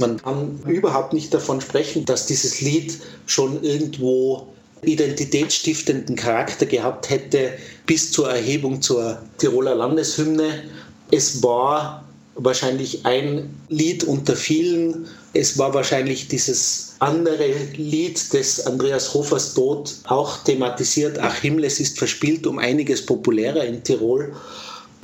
Man 0.00 0.20
kann 0.22 0.58
überhaupt 0.66 1.12
nicht 1.12 1.32
davon 1.32 1.60
sprechen, 1.60 2.06
dass 2.06 2.26
dieses 2.26 2.60
Lied 2.60 2.98
schon 3.26 3.62
irgendwo 3.62 4.48
identitätsstiftenden 4.82 6.16
Charakter 6.16 6.64
gehabt 6.64 7.10
hätte 7.10 7.52
bis 7.86 8.10
zur 8.10 8.30
Erhebung 8.30 8.80
zur 8.80 9.20
Tiroler 9.36 9.74
Landeshymne. 9.74 10.64
Es 11.10 11.42
war 11.42 12.04
wahrscheinlich 12.34 13.04
ein 13.04 13.54
Lied 13.68 14.04
unter 14.04 14.36
vielen. 14.36 15.06
Es 15.34 15.58
war 15.58 15.74
wahrscheinlich 15.74 16.28
dieses 16.28 16.94
andere 16.98 17.52
Lied 17.76 18.32
des 18.32 18.66
Andreas 18.66 19.12
Hofers 19.12 19.54
Tod 19.54 19.94
auch 20.04 20.38
thematisiert. 20.44 21.18
Ach 21.18 21.36
Himmel, 21.36 21.64
es 21.64 21.78
ist 21.78 21.98
verspielt 21.98 22.46
um 22.46 22.58
einiges 22.58 23.04
populärer 23.04 23.64
in 23.64 23.82
Tirol. 23.84 24.32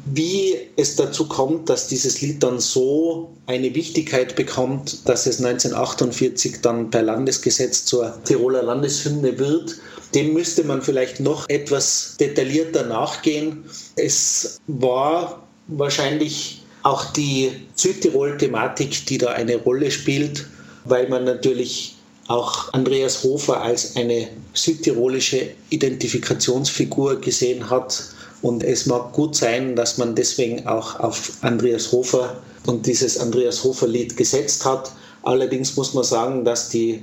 Wie 0.07 0.57
es 0.77 0.95
dazu 0.95 1.27
kommt, 1.27 1.69
dass 1.69 1.89
dieses 1.89 2.21
Lied 2.21 2.43
dann 2.43 2.61
so 2.61 3.33
eine 3.47 3.75
Wichtigkeit 3.75 4.37
bekommt, 4.37 5.09
dass 5.09 5.27
es 5.27 5.45
1948 5.45 6.61
dann 6.63 6.91
per 6.91 7.03
Landesgesetz 7.03 7.85
zur 7.85 8.17
Tiroler 8.25 8.63
Landeshymne 8.63 9.39
wird, 9.39 9.77
dem 10.15 10.33
müsste 10.33 10.63
man 10.65 10.81
vielleicht 10.81 11.21
noch 11.21 11.49
etwas 11.49 12.17
detaillierter 12.21 12.87
nachgehen. 12.87 13.65
Es 13.97 14.61
war 14.69 15.43
wahrscheinlich 15.67 16.63
auch 16.85 17.05
die 17.13 17.51
Südtirol-Thematik, 17.75 19.07
die 19.07 19.19
da 19.19 19.31
eine 19.31 19.57
Rolle 19.57 19.91
spielt, 19.91 20.47
weil 20.85 21.09
man 21.09 21.25
natürlich 21.25 21.97
auch 22.29 22.73
Andreas 22.73 23.25
Hofer 23.25 23.61
als 23.61 23.97
eine 23.97 24.29
südtirolische 24.55 25.51
Identifikationsfigur 25.71 27.21
gesehen 27.21 27.69
hat. 27.71 28.05
Und 28.43 28.63
es 28.63 28.87
mag 28.87 29.13
gut 29.13 29.35
sein, 29.35 29.75
dass 29.77 29.99
man 29.99 30.15
deswegen 30.15 30.67
auch 30.67 31.01
auf 31.01 31.33
Andreas 31.43 31.91
Hofer 31.93 32.37
und 32.67 32.87
dieses 32.87 33.19
Andreas 33.19 33.65
Hofer-Lied 33.65 34.17
gesetzt 34.17 34.65
hat. 34.65 34.93
Allerdings 35.23 35.77
muss 35.77 35.95
man 35.95 36.05
sagen, 36.05 36.45
dass 36.45 36.69
die 36.69 37.01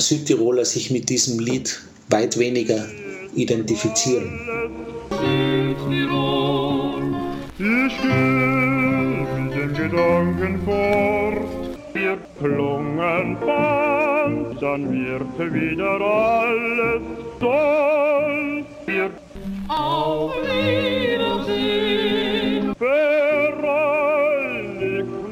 Südtiroler 0.00 0.64
sich 0.64 0.90
mit 0.90 1.08
diesem 1.08 1.38
Lied 1.38 1.80
weit 2.08 2.38
weniger 2.38 2.86
identifizieren. 3.34 4.40
Südtirol, 7.58 8.36
Gedanken 9.88 10.60
fort. 10.64 11.46
Wir 11.94 12.18
klungen 12.38 13.36
fand, 13.38 14.60
dann 14.60 14.90
wird 14.90 15.54
wieder 15.54 16.00
alles 16.00 17.02
toll. 17.40 18.55
Auf 19.68 20.32
Wiedersehen. 20.42 21.56
Vereinigt 22.76 23.72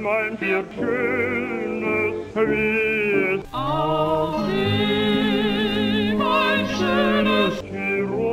mein 0.01 0.39
Vier 0.39 0.65
Schönes, 0.75 2.15
wie 2.35 3.35
es 3.35 3.43
aussieht, 3.53 4.55
mein 6.19 6.67
schönes 6.77 7.55
Tirol. 7.63 8.25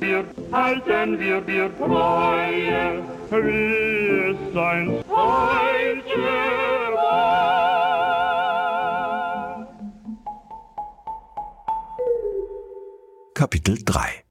Wir 0.00 0.24
halten 0.52 1.18
wir, 1.18 1.46
wir 1.46 1.70
Treue 1.78 3.02
wie 3.40 4.30
es 4.30 4.36
sein 4.52 5.02
heute 5.08 6.81
Kapitel 13.42 13.76
3 13.84 14.22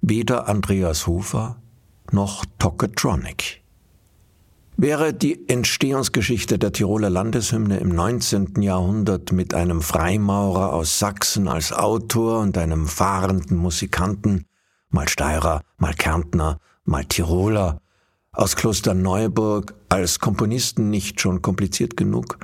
Weder 0.00 0.48
Andreas 0.48 1.06
Hofer 1.06 1.60
noch 2.12 2.46
Toketronic. 2.58 3.62
Wäre 4.78 5.12
die 5.12 5.46
Entstehungsgeschichte 5.50 6.58
der 6.58 6.72
Tiroler 6.72 7.10
Landeshymne 7.10 7.76
im 7.76 7.90
19. 7.90 8.62
Jahrhundert 8.62 9.32
mit 9.32 9.52
einem 9.52 9.82
Freimaurer 9.82 10.72
aus 10.72 10.98
Sachsen 10.98 11.46
als 11.46 11.74
Autor 11.74 12.40
und 12.40 12.56
einem 12.56 12.86
fahrenden 12.86 13.58
Musikanten 13.58 14.46
mal 14.88 15.10
Steirer, 15.10 15.60
mal 15.76 15.92
Kärntner, 15.92 16.58
mal 16.84 17.04
Tiroler, 17.04 17.82
aus 18.32 18.56
Klosterneuburg 18.56 19.74
als 19.90 20.20
Komponisten 20.20 20.88
nicht 20.88 21.20
schon 21.20 21.42
kompliziert 21.42 21.98
genug, 21.98 22.38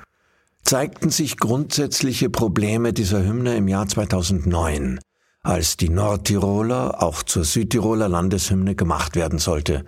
zeigten 0.65 1.11
sich 1.11 1.37
grundsätzliche 1.37 2.31
Probleme 2.31 2.93
dieser 2.93 3.25
Hymne 3.25 3.57
im 3.57 3.69
Jahr 3.69 3.87
2009, 3.87 4.99
als 5.43 5.77
die 5.77 5.91
Nordtiroler 5.91 7.03
auch 7.03 7.23
zur 7.23 7.45
Südtiroler 7.45 8.09
Landeshymne 8.09 8.75
gemacht 8.75 9.15
werden 9.15 9.39
sollte, 9.39 9.85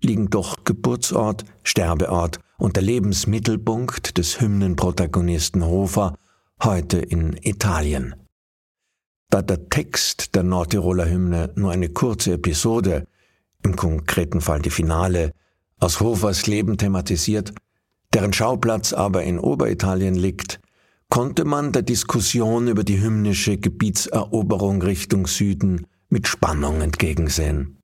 liegen 0.00 0.30
doch 0.30 0.64
Geburtsort, 0.64 1.44
Sterbeort 1.64 2.38
und 2.58 2.76
der 2.76 2.82
Lebensmittelpunkt 2.82 4.18
des 4.18 4.40
Hymnenprotagonisten 4.40 5.64
Hofer 5.64 6.14
heute 6.62 6.98
in 6.98 7.36
Italien. 7.42 8.14
Da 9.30 9.42
der 9.42 9.68
Text 9.68 10.34
der 10.34 10.42
Nordtiroler 10.42 11.08
Hymne 11.08 11.52
nur 11.56 11.72
eine 11.72 11.88
kurze 11.88 12.34
Episode, 12.34 13.06
im 13.62 13.76
konkreten 13.76 14.40
Fall 14.40 14.62
die 14.62 14.70
Finale, 14.70 15.32
aus 15.78 16.00
Hofers 16.00 16.46
Leben 16.46 16.78
thematisiert, 16.78 17.52
deren 18.14 18.32
Schauplatz 18.32 18.92
aber 18.92 19.22
in 19.22 19.38
Oberitalien 19.38 20.14
liegt, 20.14 20.60
konnte 21.08 21.44
man 21.44 21.72
der 21.72 21.82
Diskussion 21.82 22.68
über 22.68 22.84
die 22.84 23.00
hymnische 23.00 23.58
Gebietseroberung 23.58 24.82
Richtung 24.82 25.26
Süden 25.26 25.86
mit 26.08 26.28
Spannung 26.28 26.80
entgegensehen. 26.80 27.78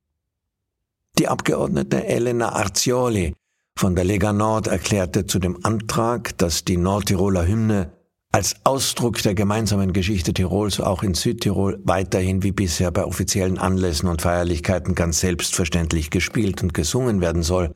Die 1.19 1.29
Abgeordnete 1.29 2.05
Elena 2.05 2.51
Arzioli 2.51 3.35
von 3.79 3.95
der 3.95 4.05
Lega 4.05 4.33
Nord 4.33 4.69
erklärte 4.69 5.27
zu 5.27 5.39
dem 5.39 5.65
Antrag, 5.65 6.37
dass 6.39 6.65
die 6.65 6.77
Nordtiroler 6.77 7.47
Hymne 7.47 7.93
als 8.33 8.57
Ausdruck 8.65 9.23
der 9.23 9.35
gemeinsamen 9.35 9.93
Geschichte 9.93 10.35
Tirols 10.35 10.81
auch 10.81 11.03
in 11.03 11.15
Südtirol 11.15 11.81
weiterhin 11.85 12.43
wie 12.43 12.53
bisher 12.53 12.91
bei 12.91 13.05
offiziellen 13.05 13.59
Anlässen 13.59 14.09
und 14.09 14.23
Feierlichkeiten 14.23 14.95
ganz 14.95 15.21
selbstverständlich 15.21 16.11
gespielt 16.11 16.63
und 16.63 16.75
gesungen 16.75 17.21
werden 17.21 17.43
soll, 17.43 17.73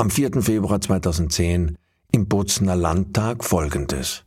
am 0.00 0.08
4. 0.08 0.40
Februar 0.40 0.80
2010 0.80 1.76
im 2.12 2.26
Bozner 2.26 2.74
Landtag 2.74 3.44
folgendes. 3.44 4.24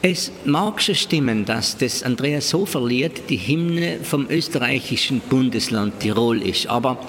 Es 0.00 0.30
mag 0.44 0.80
schon 0.80 0.94
stimmen, 0.94 1.44
dass 1.44 1.76
das 1.76 2.04
Andreas 2.04 2.54
Hofer-Lied 2.54 3.28
die 3.28 3.38
Hymne 3.38 3.98
vom 4.04 4.30
österreichischen 4.30 5.18
Bundesland 5.28 5.98
Tirol 5.98 6.40
ist, 6.40 6.68
aber 6.68 7.00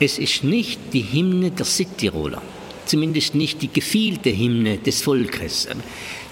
es 0.00 0.18
ist 0.18 0.44
nicht 0.44 0.80
die 0.94 1.02
Hymne 1.02 1.50
der 1.50 1.66
Südtiroler 1.66 2.40
zumindest 2.86 3.36
nicht 3.36 3.62
die 3.62 3.72
gefielte 3.72 4.36
Hymne 4.36 4.78
des 4.78 5.02
Volkes. 5.02 5.68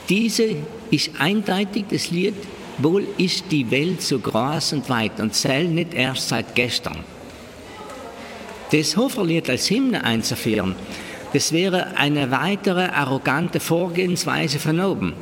Diese 0.09 0.57
ist 0.91 1.11
eindeutig 1.19 1.85
das 1.89 2.11
Lied, 2.11 2.35
wohl 2.79 3.07
ist 3.19 3.45
die 3.53 3.71
Welt 3.71 4.03
so 4.03 4.19
groß 4.19 4.73
und 4.73 4.89
weit 4.89 5.21
und 5.21 5.35
zählt 5.35 5.71
nicht 5.71 5.95
erst 5.95 6.31
seit 6.31 6.57
gestern. 6.57 7.05
Das 8.71 8.97
Hoferlied 8.97 9.49
als 9.49 9.71
Hymne 9.71 10.05
einzuführen, 10.05 10.75
das 11.33 11.53
wäre 11.53 11.97
eine 11.97 12.31
weitere 12.31 12.85
arrogante 12.85 13.61
Vorgehensweise 13.61 14.59
von 14.59 14.81
oben. 14.81 15.15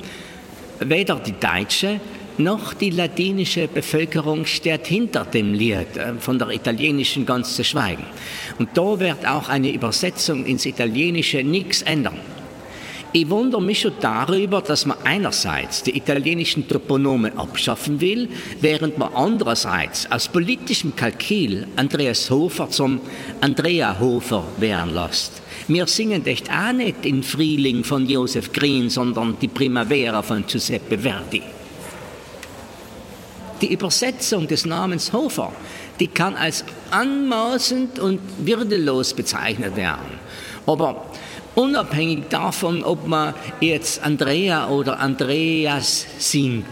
Weder 0.80 1.16
die 1.16 1.34
deutsche 1.38 2.00
noch 2.38 2.74
die 2.74 2.90
latinische 2.90 3.66
Bevölkerung 3.66 4.44
steht 4.46 4.86
hinter 4.86 5.24
dem 5.24 5.54
Lied, 5.54 5.96
äh, 5.96 6.14
von 6.18 6.38
der 6.38 6.50
italienischen 6.50 7.24
ganz 7.24 7.56
zu 7.56 7.64
schweigen. 7.64 8.04
Und 8.58 8.68
da 8.74 9.00
wird 9.00 9.26
auch 9.26 9.48
eine 9.48 9.72
Übersetzung 9.72 10.44
ins 10.44 10.66
Italienische 10.66 11.42
nichts 11.42 11.82
ändern. 11.82 12.18
Ich 13.12 13.30
wundere 13.30 13.62
mich 13.62 13.80
schon 13.80 13.92
darüber, 14.00 14.60
dass 14.60 14.84
man 14.84 14.98
einerseits 15.04 15.82
die 15.82 15.96
italienischen 15.96 16.68
Toponome 16.68 17.32
abschaffen 17.36 18.00
will, 18.00 18.28
während 18.60 18.98
man 18.98 19.14
andererseits 19.14 20.10
aus 20.10 20.28
politischem 20.28 20.94
Kalkül 20.94 21.66
Andreas 21.76 22.28
Hofer 22.30 22.68
zum 22.68 23.00
Andrea 23.40 23.98
Hofer 23.98 24.44
werden 24.58 24.94
lässt. 24.94 25.40
Wir 25.68 25.86
singen 25.86 26.26
echt 26.26 26.50
auch 26.50 26.72
nicht 26.72 27.04
den 27.04 27.22
Frühling 27.22 27.84
von 27.84 28.06
Joseph 28.06 28.52
Green, 28.52 28.90
sondern 28.90 29.36
die 29.40 29.48
Primavera 29.48 30.22
von 30.22 30.44
Giuseppe 30.46 30.98
Verdi. 30.98 31.42
Die 33.62 33.72
Übersetzung 33.72 34.46
des 34.46 34.66
Namens 34.66 35.12
Hofer, 35.12 35.52
die 35.98 36.08
kann 36.08 36.34
als 36.34 36.64
anmaßend 36.90 37.98
und 37.98 38.20
würdelos 38.38 39.14
bezeichnet 39.14 39.74
werden. 39.76 40.18
Aber 40.66 41.06
unabhängig 41.56 42.28
davon, 42.28 42.84
ob 42.84 43.08
man 43.08 43.34
jetzt 43.60 44.04
Andrea 44.04 44.68
oder 44.68 45.00
Andreas 45.00 46.06
singt. 46.18 46.66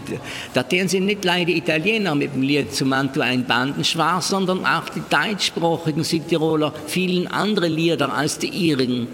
Da 0.53 0.63
tun 0.63 0.87
sie 0.87 1.01
nicht 1.01 1.25
leider 1.25 1.51
Italiener 1.51 2.15
mit 2.15 2.33
dem 2.33 2.43
Lied 2.43 2.73
zum 2.73 2.89
Mantua 2.89 3.25
ein 3.25 3.45
Bandenschwarz, 3.45 4.29
sondern 4.29 4.65
auch 4.65 4.87
die 4.89 5.01
deutschsprachigen 5.09 6.03
Südtiroler 6.03 6.71
vielen 6.87 7.27
andere 7.27 7.67
Lieder 7.67 8.13
als 8.13 8.37
die 8.37 8.47
ihrigen. 8.47 9.07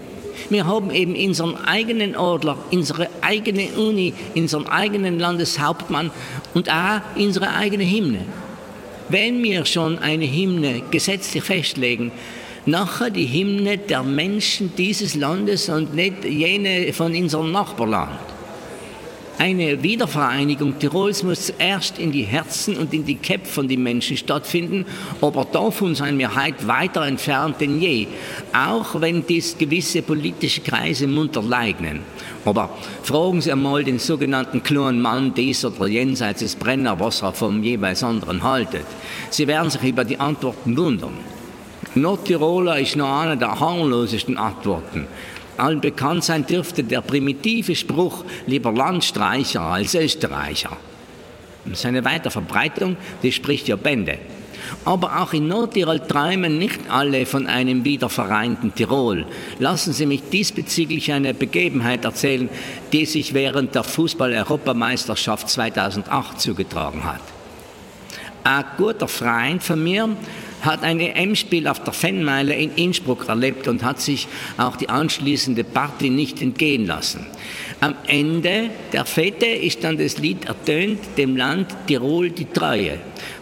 Wir 0.50 0.66
haben 0.66 0.90
eben 0.90 1.14
unseren 1.16 1.56
eigenen 1.64 2.16
Adler, 2.16 2.58
unsere 2.70 3.08
eigene 3.22 3.68
Uni, 3.76 4.12
unseren 4.34 4.66
eigenen 4.66 5.18
Landeshauptmann 5.18 6.10
und 6.52 6.70
auch 6.70 7.00
unsere 7.16 7.54
eigene 7.54 7.84
Hymne. 7.84 8.26
Wenn 9.08 9.42
wir 9.42 9.64
schon 9.64 9.98
eine 9.98 10.26
Hymne 10.26 10.82
gesetzlich 10.90 11.42
festlegen, 11.42 12.12
nachher 12.66 13.10
die 13.10 13.26
Hymne 13.26 13.78
der 13.78 14.02
Menschen 14.02 14.72
dieses 14.76 15.14
Landes 15.14 15.68
und 15.68 15.94
nicht 15.94 16.24
jene 16.24 16.92
von 16.92 17.14
unserem 17.14 17.52
Nachbarland. 17.52 18.18
Eine 19.38 19.82
Wiedervereinigung 19.82 20.78
Tirols 20.78 21.22
muss 21.24 21.46
zuerst 21.46 21.98
in 21.98 22.12
die 22.12 22.22
Herzen 22.22 22.76
und 22.76 22.92
in 22.94 23.04
die 23.04 23.16
Köpfe 23.16 23.46
von 23.46 23.66
den 23.66 23.82
Menschen 23.82 24.16
stattfinden, 24.16 24.84
aber 25.20 25.44
davon 25.46 25.94
sind 25.94 26.18
wir 26.18 26.36
heute 26.36 26.68
weiter 26.68 27.04
entfernt 27.06 27.56
denn 27.60 27.80
je, 27.80 28.06
auch 28.52 29.00
wenn 29.00 29.26
dies 29.26 29.56
gewisse 29.58 30.02
politische 30.02 30.60
Kreise 30.60 31.08
munter 31.08 31.42
leugnen. 31.42 32.00
Aber 32.44 32.70
fragen 33.02 33.40
Sie 33.40 33.50
einmal 33.50 33.82
den 33.82 33.98
sogenannten 33.98 34.62
kleinen 34.62 35.00
Mann 35.00 35.32
dies 35.34 35.64
oder 35.64 35.88
jenseits 35.88 36.40
des 36.40 36.54
Brennerwasser 36.54 37.32
vom 37.32 37.62
jeweils 37.64 38.04
anderen 38.04 38.42
haltet. 38.42 38.86
Sie 39.30 39.48
werden 39.48 39.70
sich 39.70 39.82
über 39.82 40.04
die 40.04 40.20
Antworten 40.20 40.76
wundern. 40.76 41.31
Nordtiroler 41.94 42.78
ist 42.78 42.96
noch 42.96 43.20
eine 43.20 43.36
der 43.36 43.60
harmlosesten 43.60 44.38
Antworten. 44.38 45.06
Allen 45.58 45.80
bekannt 45.80 46.24
sein 46.24 46.46
dürfte 46.46 46.82
der 46.82 47.02
primitive 47.02 47.76
Spruch, 47.76 48.24
lieber 48.46 48.72
Landstreicher 48.72 49.60
als 49.60 49.94
Österreicher. 49.94 50.76
Seine 51.74 52.04
Weiterverbreitung, 52.04 52.96
die 53.22 53.30
spricht 53.30 53.68
ja 53.68 53.76
Bände. 53.76 54.18
Aber 54.84 55.20
auch 55.20 55.32
in 55.32 55.48
Nordtirol 55.48 56.00
träumen 56.00 56.58
nicht 56.58 56.80
alle 56.88 57.26
von 57.26 57.46
einem 57.46 57.84
wiedervereinten 57.84 58.74
Tirol. 58.74 59.26
Lassen 59.58 59.92
Sie 59.92 60.06
mich 60.06 60.22
diesbezüglich 60.30 61.12
eine 61.12 61.34
Begebenheit 61.34 62.04
erzählen, 62.04 62.48
die 62.92 63.04
sich 63.04 63.34
während 63.34 63.74
der 63.74 63.84
Fußball-Europameisterschaft 63.84 65.48
2008 65.48 66.40
zugetragen 66.40 67.04
hat. 67.04 67.20
Ein 68.44 68.64
guter 68.76 69.08
Freund 69.08 69.62
von 69.62 69.82
mir 69.82 70.08
hat 70.62 70.82
ein 70.82 71.00
EM-Spiel 71.00 71.68
auf 71.68 71.82
der 71.82 71.92
Fanmeile 71.92 72.54
in 72.54 72.74
Innsbruck 72.74 73.28
erlebt 73.28 73.68
und 73.68 73.82
hat 73.82 74.00
sich 74.00 74.28
auch 74.56 74.76
die 74.76 74.88
anschließende 74.88 75.64
Party 75.64 76.10
nicht 76.10 76.40
entgehen 76.40 76.86
lassen. 76.86 77.26
Am 77.80 77.94
Ende 78.06 78.70
der 78.92 79.04
Fete 79.04 79.46
ist 79.46 79.82
dann 79.82 79.98
das 79.98 80.18
Lied 80.18 80.44
ertönt, 80.44 81.00
dem 81.18 81.36
Land 81.36 81.74
Tirol 81.88 82.30
die 82.30 82.44
Treue. 82.44 82.98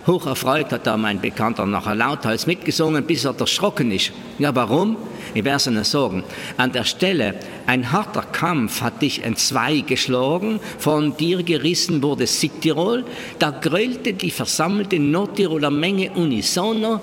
Hoch 0.07 0.27
erfreut 0.27 0.73
hat 0.73 0.87
da 0.87 0.97
mein 0.97 1.21
Bekannter 1.21 1.67
nachher 1.67 1.95
lauthals 1.95 2.47
mitgesungen, 2.47 3.05
bis 3.05 3.25
er 3.25 3.39
erschrocken 3.39 3.93
ist. 3.93 4.13
Ja, 4.39 4.55
warum? 4.55 4.97
Ich 5.35 5.45
werde 5.45 5.57
es 5.57 5.67
Ihnen 5.67 5.85
sagen. 5.85 6.25
An 6.57 6.73
der 6.73 6.85
Stelle, 6.85 7.35
ein 7.67 7.93
harter 7.93 8.23
Kampf 8.23 8.81
hat 8.81 9.03
dich 9.03 9.23
entzwei 9.25 9.81
geschlagen, 9.81 10.59
von 10.79 11.17
dir 11.17 11.43
gerissen 11.43 12.03
wurde 12.03 12.27
Südtirol, 12.27 13.05
da 13.39 13.51
grölte 13.51 14.15
die 14.15 14.31
versammelte 14.31 14.99
Nordtiroler 14.99 15.71
Menge 15.71 16.11
unisono, 16.13 17.01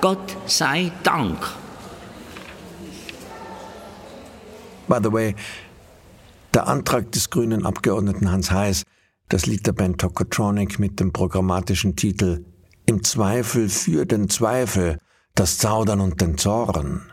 Gott 0.00 0.36
sei 0.46 0.90
Dank. 1.04 1.38
By 4.88 4.98
the 5.02 5.12
way, 5.12 5.36
der 6.52 6.66
Antrag 6.66 7.12
des 7.12 7.30
grünen 7.30 7.64
Abgeordneten 7.64 8.32
Hans 8.32 8.50
Heiß, 8.50 8.82
das 9.30 9.46
Lied 9.46 9.66
der 9.66 9.72
Band 9.72 10.00
Tokotronic 10.00 10.78
mit 10.78 11.00
dem 11.00 11.12
programmatischen 11.12 11.96
Titel 11.96 12.44
Im 12.84 13.04
Zweifel 13.04 13.68
für 13.68 14.04
den 14.04 14.28
Zweifel, 14.28 14.98
das 15.34 15.56
Zaudern 15.58 16.00
und 16.00 16.20
den 16.20 16.36
Zorn 16.36 17.12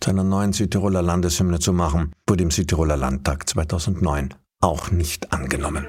zu 0.00 0.10
einer 0.10 0.24
neuen 0.24 0.52
Südtiroler 0.52 1.02
Landeshymne 1.02 1.58
zu 1.58 1.72
machen, 1.72 2.12
wurde 2.28 2.44
im 2.44 2.50
Südtiroler 2.50 2.96
Landtag 2.96 3.48
2009 3.48 4.34
auch 4.60 4.90
nicht 4.90 5.32
angenommen. 5.32 5.86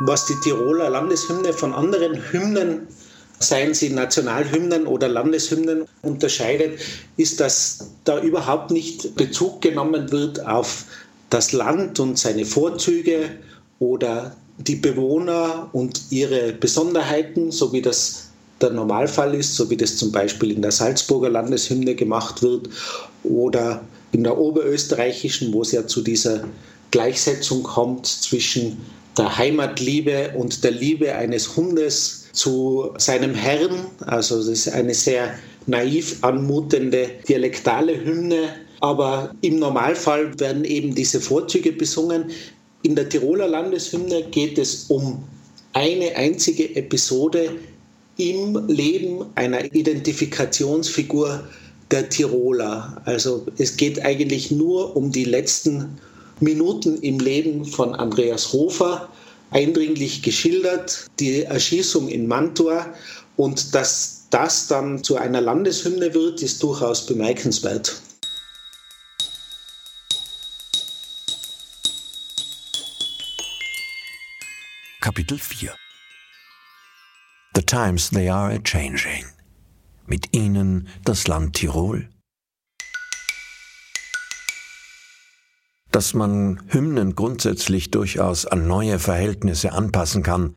Was 0.00 0.26
die 0.26 0.36
Tiroler 0.36 0.90
Landeshymne 0.90 1.52
von 1.52 1.74
anderen 1.74 2.22
Hymnen 2.30 2.86
seien 3.40 3.74
sie 3.74 3.90
Nationalhymnen 3.90 4.86
oder 4.86 5.08
Landeshymnen, 5.08 5.86
unterscheidet, 6.02 6.80
ist, 7.16 7.40
dass 7.40 7.90
da 8.04 8.20
überhaupt 8.20 8.70
nicht 8.70 9.16
Bezug 9.16 9.60
genommen 9.60 10.12
wird 10.12 10.44
auf 10.46 10.84
das 11.30 11.52
Land 11.52 11.98
und 11.98 12.16
seine 12.18 12.44
Vorzüge 12.44 13.30
oder 13.80 14.36
die 14.58 14.76
Bewohner 14.76 15.68
und 15.72 16.00
ihre 16.10 16.52
Besonderheiten, 16.52 17.50
so 17.50 17.72
wie 17.72 17.82
das 17.82 18.28
der 18.60 18.70
Normalfall 18.70 19.34
ist, 19.34 19.54
so 19.54 19.68
wie 19.70 19.76
das 19.76 19.96
zum 19.96 20.12
Beispiel 20.12 20.52
in 20.52 20.62
der 20.62 20.72
Salzburger 20.72 21.30
Landeshymne 21.30 21.94
gemacht 21.96 22.42
wird 22.42 22.68
oder 23.24 23.82
in 24.12 24.24
der 24.24 24.38
oberösterreichischen, 24.38 25.52
wo 25.52 25.62
es 25.62 25.72
ja 25.72 25.86
zu 25.86 26.02
dieser 26.02 26.44
Gleichsetzung 26.90 27.62
kommt 27.62 28.06
zwischen 28.06 28.78
der 29.18 29.36
Heimatliebe 29.36 30.32
und 30.36 30.62
der 30.64 30.70
Liebe 30.70 31.14
eines 31.14 31.56
Hundes 31.56 32.28
zu 32.32 32.90
seinem 32.98 33.34
Herrn. 33.34 33.86
Also 34.06 34.38
es 34.38 34.48
ist 34.48 34.68
eine 34.68 34.94
sehr 34.94 35.34
naiv 35.66 36.18
anmutende 36.22 37.10
dialektale 37.28 38.04
Hymne. 38.04 38.54
Aber 38.80 39.34
im 39.40 39.58
Normalfall 39.58 40.38
werden 40.38 40.64
eben 40.64 40.94
diese 40.94 41.20
Vorzüge 41.20 41.72
besungen. 41.72 42.30
In 42.82 42.94
der 42.94 43.08
Tiroler 43.08 43.48
Landeshymne 43.48 44.22
geht 44.30 44.56
es 44.56 44.84
um 44.84 45.24
eine 45.72 46.14
einzige 46.14 46.76
Episode 46.76 47.50
im 48.16 48.66
Leben 48.68 49.26
einer 49.34 49.64
Identifikationsfigur 49.74 51.42
der 51.90 52.08
Tiroler. 52.08 53.00
Also 53.04 53.46
es 53.58 53.76
geht 53.76 54.04
eigentlich 54.04 54.50
nur 54.50 54.96
um 54.96 55.10
die 55.10 55.24
letzten 55.24 55.98
Minuten 56.40 57.00
im 57.02 57.18
Leben 57.18 57.64
von 57.64 57.94
Andreas 57.94 58.52
Hofer, 58.52 59.08
eindringlich 59.50 60.22
geschildert, 60.22 61.06
die 61.18 61.42
Erschießung 61.42 62.08
in 62.08 62.26
Mantua 62.26 62.86
und 63.36 63.74
dass 63.74 64.26
das 64.30 64.66
dann 64.66 65.02
zu 65.02 65.16
einer 65.16 65.40
Landeshymne 65.40 66.12
wird, 66.12 66.42
ist 66.42 66.62
durchaus 66.62 67.06
bemerkenswert. 67.06 68.00
Kapitel 75.00 75.38
4 75.38 75.74
The 77.54 77.62
times 77.62 78.10
they 78.10 78.28
are 78.28 78.52
a 78.52 78.58
changing. 78.58 79.24
Mit 80.06 80.34
ihnen 80.34 80.88
das 81.04 81.26
Land 81.26 81.56
Tirol, 81.56 82.08
dass 85.90 86.14
man 86.14 86.60
Hymnen 86.68 87.14
grundsätzlich 87.14 87.90
durchaus 87.90 88.46
an 88.46 88.66
neue 88.66 88.98
Verhältnisse 88.98 89.72
anpassen 89.72 90.22
kann, 90.22 90.54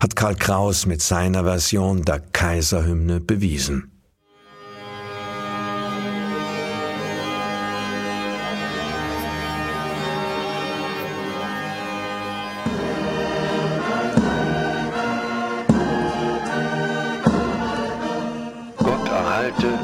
hat 0.00 0.16
Karl 0.16 0.34
Kraus 0.34 0.86
mit 0.86 1.02
seiner 1.02 1.44
Version 1.44 2.02
der 2.02 2.20
Kaiserhymne 2.20 3.20
bewiesen. 3.20 3.90
Gott 18.78 19.08
erhalte, 19.08 19.78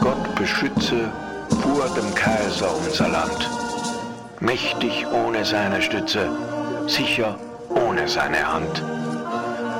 Gott 0.00 0.34
beschütze 0.36 1.12
vor 1.62 1.88
dem 1.94 2.14
Kaiser 2.14 2.74
unser 2.74 3.08
Land 3.08 3.67
mächtig 4.40 5.06
ohne 5.12 5.44
seine 5.44 5.82
Stütze, 5.82 6.28
sicher 6.86 7.36
ohne 7.68 8.08
seine 8.08 8.52
Hand. 8.52 8.82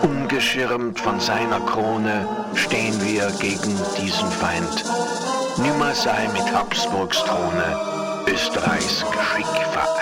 Ungeschirmt 0.02 1.00
von 1.00 1.20
seiner 1.20 1.60
Krone 1.60 2.26
stehen 2.54 3.00
wir 3.04 3.30
gegen 3.40 3.76
diesen 4.00 4.30
Feind. 4.30 4.84
Nimmer 5.58 5.94
sei 5.94 6.28
mit 6.32 6.54
Habsburgs 6.54 7.22
Throne 7.24 7.98
Österreichs 8.26 9.04
Geschick 9.10 9.46
vereint. 9.72 9.97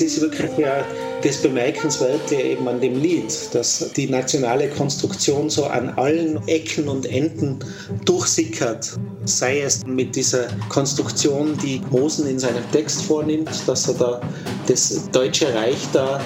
Es 0.00 0.16
ist 0.16 0.22
wirklich 0.22 0.56
ja 0.56 0.82
das 1.22 1.42
Bemerkenswerte 1.42 2.34
eben 2.34 2.66
an 2.66 2.80
dem 2.80 2.98
Lied, 2.98 3.30
dass 3.52 3.92
die 3.92 4.08
nationale 4.08 4.70
Konstruktion 4.70 5.50
so 5.50 5.66
an 5.66 5.90
allen 5.90 6.40
Ecken 6.48 6.88
und 6.88 7.04
Enden 7.04 7.58
durchsickert. 8.06 8.98
Sei 9.26 9.60
es 9.60 9.84
mit 9.84 10.16
dieser 10.16 10.46
Konstruktion, 10.70 11.54
die 11.62 11.82
Mosen 11.90 12.26
in 12.26 12.38
seinem 12.38 12.62
Text 12.72 13.02
vornimmt, 13.02 13.50
dass 13.66 13.88
er 13.88 13.94
da 13.94 14.20
das 14.68 15.10
Deutsche 15.12 15.52
Reich 15.54 15.86
da 15.92 16.18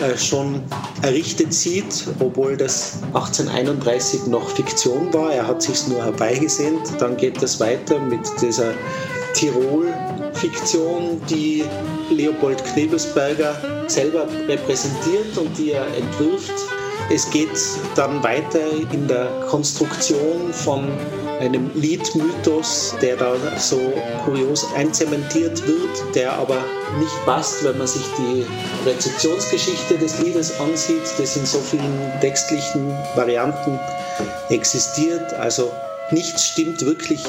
äh, 0.00 0.16
schon 0.16 0.62
errichtet 1.02 1.52
sieht, 1.52 2.06
obwohl 2.20 2.56
das 2.56 3.00
1831 3.08 4.26
noch 4.28 4.48
Fiktion 4.48 5.12
war. 5.12 5.34
Er 5.34 5.46
hat 5.46 5.60
sich 5.60 5.86
nur 5.86 6.02
herbeigesehnt. 6.02 6.80
Dann 6.98 7.18
geht 7.18 7.42
es 7.42 7.60
weiter 7.60 7.98
mit 7.98 8.20
dieser 8.40 8.72
Tirol-Fiktion, 10.38 11.20
die 11.28 11.64
Leopold 12.10 12.64
Knebelsberger 12.64 13.56
selber 13.88 14.26
repräsentiert 14.46 15.36
und 15.36 15.56
die 15.58 15.72
er 15.72 15.86
entwirft. 15.96 16.52
Es 17.10 17.28
geht 17.30 17.48
dann 17.94 18.22
weiter 18.22 18.60
in 18.92 19.08
der 19.08 19.26
Konstruktion 19.48 20.52
von 20.52 20.86
einem 21.40 21.70
Liedmythos, 21.74 22.94
der 23.00 23.16
da 23.16 23.34
so 23.56 23.80
kurios 24.24 24.66
einzementiert 24.74 25.66
wird, 25.66 26.14
der 26.14 26.32
aber 26.32 26.58
nicht 26.98 27.24
passt, 27.24 27.64
wenn 27.64 27.78
man 27.78 27.86
sich 27.86 28.02
die 28.18 28.44
Rezeptionsgeschichte 28.86 29.96
des 29.96 30.18
Liedes 30.18 30.60
ansieht, 30.60 31.02
das 31.18 31.36
in 31.36 31.46
so 31.46 31.58
vielen 31.58 32.12
textlichen 32.20 32.92
Varianten 33.14 33.78
existiert. 34.50 35.32
Also 35.34 35.70
nichts 36.10 36.46
stimmt 36.46 36.84
wirklich 36.84 37.22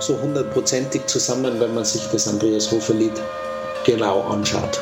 so 0.00 0.18
hundertprozentig 0.20 1.06
zusammen, 1.06 1.60
wenn 1.60 1.74
man 1.74 1.84
sich 1.84 2.02
das 2.12 2.28
Andreas 2.28 2.70
Hofer 2.70 2.94
Lied 2.94 3.12
genau 3.84 4.22
anschaut. 4.22 4.80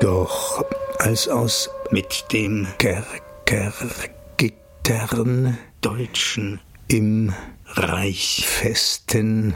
Doch 0.00 0.64
als 0.98 1.28
aus 1.28 1.70
mit 1.90 2.24
dem 2.32 2.66
Kerkergittern 2.78 5.58
Deutschen 5.82 6.60
im 6.88 7.34
Reich 7.66 8.44
festen 8.46 9.54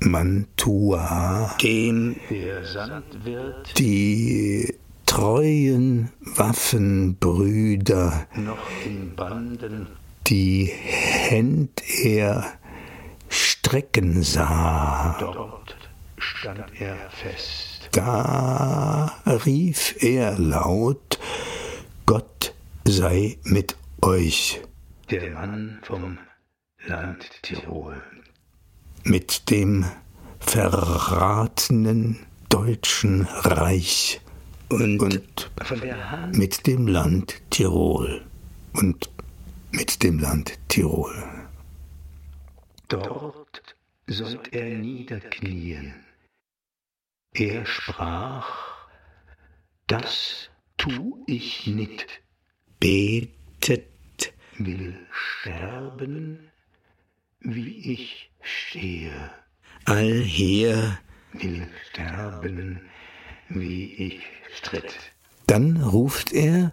Mantua, 0.00 1.56
dem 1.62 2.16
der 2.28 2.64
Sandwirt 2.64 3.78
die 3.78 4.74
treuen 5.12 6.08
Waffenbrüder 6.20 8.26
noch 8.34 8.56
in 8.86 9.14
Banden 9.14 9.88
die 10.26 10.64
Händ 10.64 11.82
er 12.02 12.54
strecken 13.28 14.22
sah. 14.22 15.18
dort 15.20 15.76
stand 16.16 16.64
er 16.80 16.96
fest. 17.10 17.90
Da 17.92 19.12
rief 19.44 20.02
er 20.02 20.38
laut, 20.38 21.18
Gott 22.06 22.54
sei 22.86 23.36
mit 23.44 23.76
euch, 24.00 24.62
Der 25.10 25.30
Mann 25.32 25.78
vom 25.82 26.16
Land 26.86 27.28
Tirol. 27.42 28.00
mit 29.04 29.50
dem 29.50 29.84
verratenen 30.40 32.18
deutschen 32.48 33.28
Reich 33.42 34.21
Und, 34.72 35.02
und 35.02 35.50
mit 36.32 36.66
dem 36.66 36.86
Land 36.86 37.40
Tirol. 37.50 38.24
Und 38.72 39.10
mit 39.70 40.02
dem 40.02 40.18
Land 40.18 40.58
Tirol. 40.68 41.14
dort 42.88 43.76
sollt 44.06 44.52
er 44.52 44.76
niederknien. 44.78 45.94
Er 47.34 47.64
sprach, 47.64 48.48
das 49.86 50.50
tu 50.76 51.24
ich 51.26 51.66
nicht, 51.66 52.20
Betet. 52.78 53.88
Will 54.58 54.94
sterben, 55.10 56.50
wie 57.40 57.92
ich 57.92 58.30
stehe, 58.42 59.30
allher, 59.86 60.98
will 61.32 61.66
sterben, 61.88 62.80
wie 63.54 63.92
ich 63.94 64.22
stritt. 64.56 64.94
dann 65.46 65.76
ruft 65.82 66.32
er, 66.32 66.72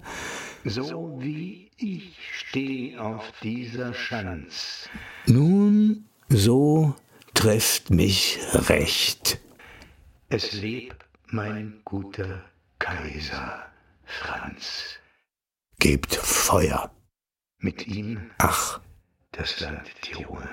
So 0.65 1.17
wie 1.21 1.71
ich 1.77 2.15
steh 2.33 2.97
auf 2.97 3.23
dieser 3.41 3.93
Schanz, 3.93 4.89
nun 5.25 6.05
so 6.29 6.95
trefft 7.33 7.89
mich 7.89 8.39
recht. 8.53 9.39
es 10.29 10.51
leb 10.53 10.95
mein 11.27 11.81
guter 11.85 12.43
Kaiser 12.79 13.65
Franz. 14.03 14.95
Gebt 15.79 16.15
Feuer. 16.15 16.91
Mit 17.59 17.87
ihm 17.87 18.31
Ach, 18.37 18.81
das 19.31 19.59
Land 19.59 19.87
Tirol. 20.01 20.47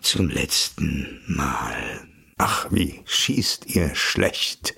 zum 0.00 0.28
letzten 0.28 1.22
Mal. 1.26 2.06
Ach, 2.36 2.66
wie 2.70 3.00
schießt 3.06 3.66
ihr 3.74 3.94
schlecht. 3.94 4.74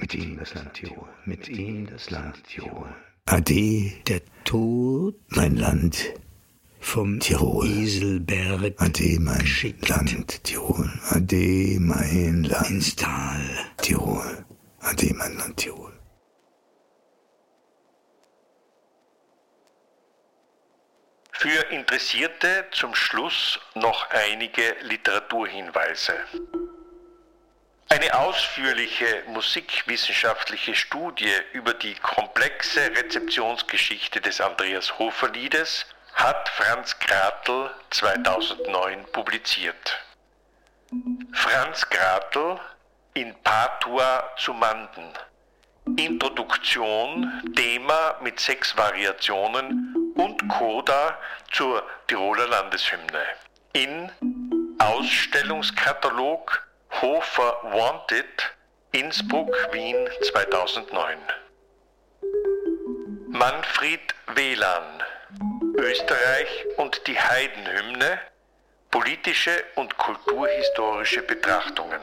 Mit 0.00 0.14
ihm 0.14 0.38
das 0.38 0.54
Land 0.54 0.74
Tirol. 0.74 1.08
Mit 1.26 1.48
ihm 1.48 1.86
das 1.86 2.10
Land 2.10 2.42
Tirol. 2.44 2.88
Ade, 3.26 3.92
der 4.08 4.22
Tod, 4.44 5.14
mein 5.28 5.56
Land, 5.56 6.14
Vom 6.80 7.20
Tirol. 7.20 7.66
Iselberg 7.66 8.80
Ade, 8.80 9.20
mein 9.20 9.38
geschickt 9.40 9.88
Land, 9.88 10.42
Tirol. 10.44 10.90
Ade, 11.10 11.76
mein 11.78 12.44
Land, 12.44 12.70
ins 12.70 12.96
Tal. 12.96 13.42
Tirol. 13.82 14.46
Ade, 14.80 15.14
mein 15.14 15.36
Land, 15.36 15.58
Tirol. 15.58 15.92
Für 21.32 21.70
Interessierte 21.70 22.66
zum 22.72 22.94
Schluss 22.94 23.60
noch 23.74 24.08
einige 24.10 24.76
Literaturhinweise. 24.82 26.14
Eine 27.92 28.16
ausführliche 28.16 29.24
musikwissenschaftliche 29.26 30.76
Studie 30.76 31.34
über 31.52 31.74
die 31.74 31.96
komplexe 31.96 32.82
Rezeptionsgeschichte 32.82 34.20
des 34.20 34.40
Andreas 34.40 34.96
Hofer 35.00 35.28
Liedes 35.30 35.86
hat 36.14 36.48
Franz 36.50 36.96
Gratl 37.00 37.68
2009 37.90 39.06
publiziert. 39.10 39.98
Franz 41.32 41.90
Gratl 41.90 42.60
in 43.14 43.34
Patua 43.42 44.22
zu 44.36 44.54
Manden. 44.54 45.12
Introduktion, 45.96 47.42
Thema 47.56 48.18
mit 48.22 48.38
sechs 48.38 48.76
Variationen 48.76 50.12
und 50.14 50.48
Coda 50.48 51.18
zur 51.50 51.82
Tiroler 52.06 52.46
Landeshymne. 52.46 53.24
In 53.72 54.12
Ausstellungskatalog 54.78 56.69
Hofer 56.90 57.56
Wanted 57.62 58.26
Innsbruck, 58.92 59.54
Wien 59.72 60.08
2009. 60.22 61.16
Manfred 63.28 64.00
Wehlan 64.34 65.02
Österreich 65.76 66.66
und 66.76 67.06
die 67.06 67.18
Heidenhymne 67.18 68.18
Politische 68.90 69.64
und 69.76 69.96
kulturhistorische 69.96 71.22
Betrachtungen. 71.22 72.02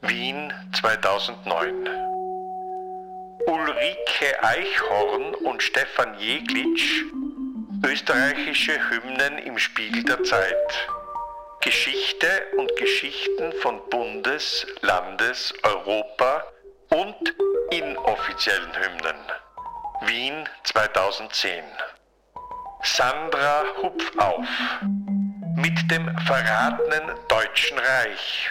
Wien 0.00 0.52
2009 0.80 1.86
Ulrike 3.46 4.42
Eichhorn 4.42 5.34
und 5.34 5.62
Stefan 5.62 6.18
Jeglitsch 6.18 7.04
Österreichische 7.86 8.72
Hymnen 8.90 9.38
im 9.38 9.58
Spiegel 9.58 10.02
der 10.02 10.24
Zeit 10.24 10.88
Geschichte 11.62 12.26
und 12.56 12.74
Geschichten 12.74 13.52
von 13.60 13.80
Bundes-, 13.88 14.66
Landes-, 14.80 15.54
Europa- 15.62 16.42
und 16.90 17.34
inoffiziellen 17.70 18.74
Hymnen. 18.74 19.16
Wien 20.00 20.48
2010. 20.64 21.62
Sandra 22.82 23.62
Hupfauf 23.80 24.48
mit 25.54 25.88
dem 25.88 26.18
verratenen 26.26 27.14
Deutschen 27.28 27.78
Reich. 27.78 28.50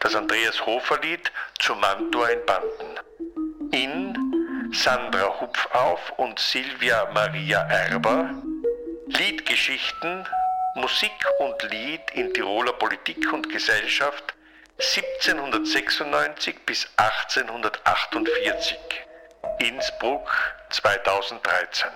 Das 0.00 0.16
Andreas 0.16 0.66
Hofer-Lied 0.66 1.30
zu 1.60 1.76
Mantua 1.76 2.26
in 2.26 2.44
Banden. 2.44 3.70
In 3.70 4.72
Sandra 4.74 5.40
Hupfauf 5.40 6.12
und 6.16 6.40
Silvia 6.40 7.08
Maria 7.14 7.60
Erber. 7.68 8.34
Liedgeschichten 9.06 10.26
Musik 10.74 11.12
und 11.38 11.62
Lied 11.70 12.00
in 12.14 12.32
Tiroler 12.32 12.72
Politik 12.72 13.30
und 13.30 13.46
Gesellschaft 13.50 14.34
1796 14.78 16.64
bis 16.64 16.88
1848. 16.96 18.78
Innsbruck 19.58 20.30
2013. 20.70 21.90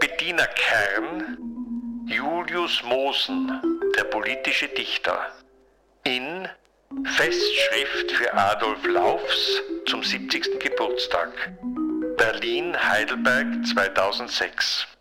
Bettina 0.00 0.46
Kern, 0.46 1.38
Julius 2.08 2.82
Mosen, 2.82 3.62
der 3.96 4.04
politische 4.04 4.66
Dichter. 4.68 5.32
In 6.02 6.48
Festschrift 7.04 8.10
für 8.10 8.34
Adolf 8.34 8.84
Laufs 8.86 9.62
zum 9.86 10.02
70. 10.02 10.58
Geburtstag. 10.58 11.30
Berlin 12.16 12.76
Heidelberg 12.76 13.64
2006. 13.66 14.97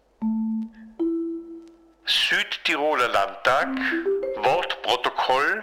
Südtiroler 2.10 3.10
Landtag, 3.10 3.68
Wortprotokoll 4.38 5.62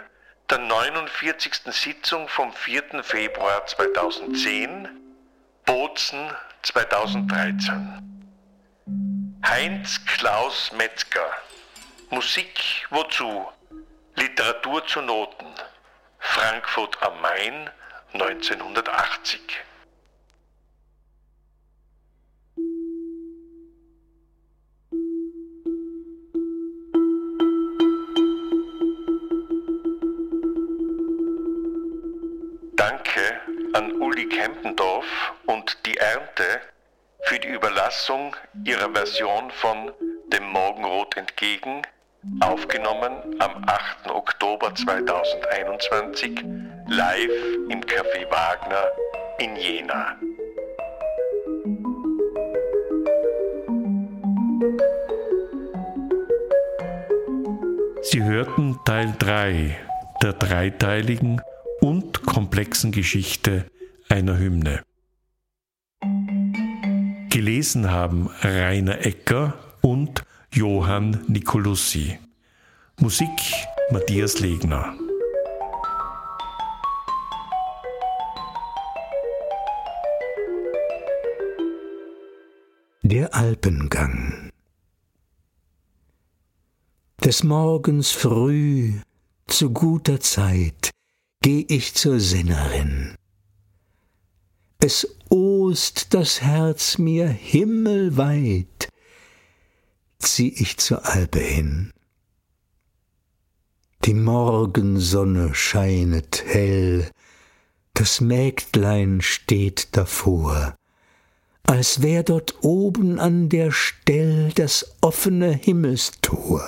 der 0.50 0.58
49. 0.58 1.72
Sitzung 1.72 2.28
vom 2.28 2.52
4. 2.52 3.02
Februar 3.02 3.64
2010, 3.64 4.88
Bozen 5.64 6.30
2013. 6.60 8.28
Heinz 9.46 10.04
Klaus 10.04 10.70
Metzger, 10.72 11.30
Musik 12.10 12.86
wozu? 12.90 13.48
Literatur 14.14 14.86
zu 14.86 15.00
Noten, 15.00 15.46
Frankfurt 16.18 17.02
am 17.02 17.22
Main 17.22 17.70
1980. 18.12 19.40
Uli 34.44 34.52
Kempendorf 34.52 35.06
und 35.46 35.78
die 35.86 35.96
Ernte 35.96 36.60
für 37.22 37.38
die 37.38 37.48
Überlassung 37.48 38.36
ihrer 38.64 38.90
Version 38.92 39.50
von 39.50 39.92
Dem 40.32 40.44
Morgenrot 40.50 41.16
entgegen, 41.16 41.82
aufgenommen 42.40 43.40
am 43.40 43.64
8. 43.66 44.10
Oktober 44.10 44.74
2021 44.74 46.44
live 46.88 47.30
im 47.70 47.80
Café 47.80 48.30
Wagner 48.30 48.86
in 49.38 49.56
Jena. 49.56 50.16
Sie 58.02 58.22
hörten 58.22 58.78
Teil 58.84 59.14
3 59.18 59.76
der 60.22 60.32
dreiteiligen 60.34 61.40
und 61.80 62.24
komplexen 62.26 62.92
Geschichte 62.92 63.66
einer 64.14 64.38
Hymne. 64.38 64.84
Gelesen 67.30 67.90
haben 67.90 68.28
Rainer 68.42 69.04
Ecker 69.04 69.54
und 69.82 70.22
Johann 70.52 71.24
Nicolussi. 71.26 72.16
Musik 73.00 73.28
Matthias 73.90 74.38
Legner. 74.38 74.94
Der 83.02 83.34
Alpengang 83.34 84.50
Des 87.24 87.42
Morgens 87.42 88.12
früh, 88.12 88.92
zu 89.48 89.70
guter 89.70 90.20
Zeit, 90.20 90.90
geh 91.42 91.66
ich 91.68 91.94
zur 91.94 92.20
Sinnerin. 92.20 93.16
Es 94.86 95.08
ost 95.30 96.12
das 96.12 96.42
Herz 96.42 96.98
mir 96.98 97.26
himmelweit, 97.26 98.90
zieh 100.18 100.50
ich 100.58 100.76
zur 100.76 101.06
Alpe 101.06 101.38
hin. 101.38 101.90
Die 104.04 104.12
Morgensonne 104.12 105.54
scheinet 105.54 106.44
hell, 106.44 107.10
das 107.94 108.20
Mägdlein 108.20 109.22
steht 109.22 109.96
davor, 109.96 110.76
als 111.66 112.02
wär 112.02 112.22
dort 112.22 112.62
oben 112.62 113.18
an 113.18 113.48
der 113.48 113.70
Stell 113.70 114.52
das 114.54 114.96
offene 115.00 115.54
Himmelstor. 115.54 116.62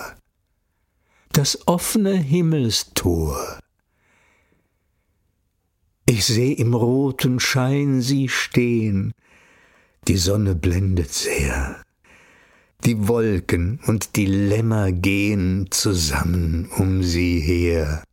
Das 1.32 1.68
offene 1.68 2.16
Himmelstor. 2.16 3.58
Ich 6.08 6.24
seh 6.24 6.52
im 6.52 6.72
roten 6.72 7.40
Schein 7.40 8.00
sie 8.00 8.28
stehen, 8.28 9.12
die 10.06 10.16
Sonne 10.16 10.54
blendet 10.54 11.12
sehr. 11.12 11.82
Die 12.84 13.08
Wolken 13.08 13.80
und 13.86 14.14
die 14.14 14.26
Lämmer 14.26 14.92
gehen 14.92 15.66
zusammen 15.72 16.70
um 16.76 17.02
sie 17.02 17.40
her. 17.40 18.04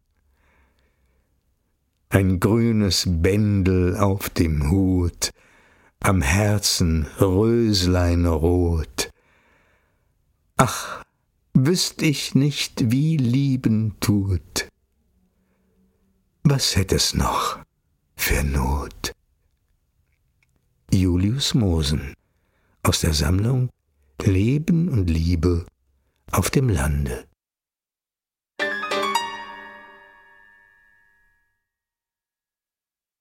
Ein 2.09 2.39
grünes 2.39 3.05
Bändel 3.07 3.95
auf 3.97 4.27
dem 4.31 4.71
Hut, 4.71 5.29
am 5.99 6.23
Herzen 6.23 7.05
Röslein 7.21 8.25
rot. 8.25 9.11
Ach, 10.57 11.03
wüßt 11.53 12.01
ich 12.01 12.33
nicht, 12.33 12.89
wie 12.89 13.17
lieben 13.17 13.97
tut. 13.99 14.67
Was 16.41 16.75
hätt 16.75 16.91
es 16.91 17.13
noch? 17.13 17.59
Für 18.15 18.43
Not. 18.43 19.11
Julius 20.91 21.53
Mosen 21.53 22.13
aus 22.83 23.01
der 23.01 23.13
Sammlung 23.13 23.69
Leben 24.21 24.89
und 24.89 25.09
Liebe 25.09 25.65
auf 26.31 26.49
dem 26.49 26.69
Lande. 26.69 27.25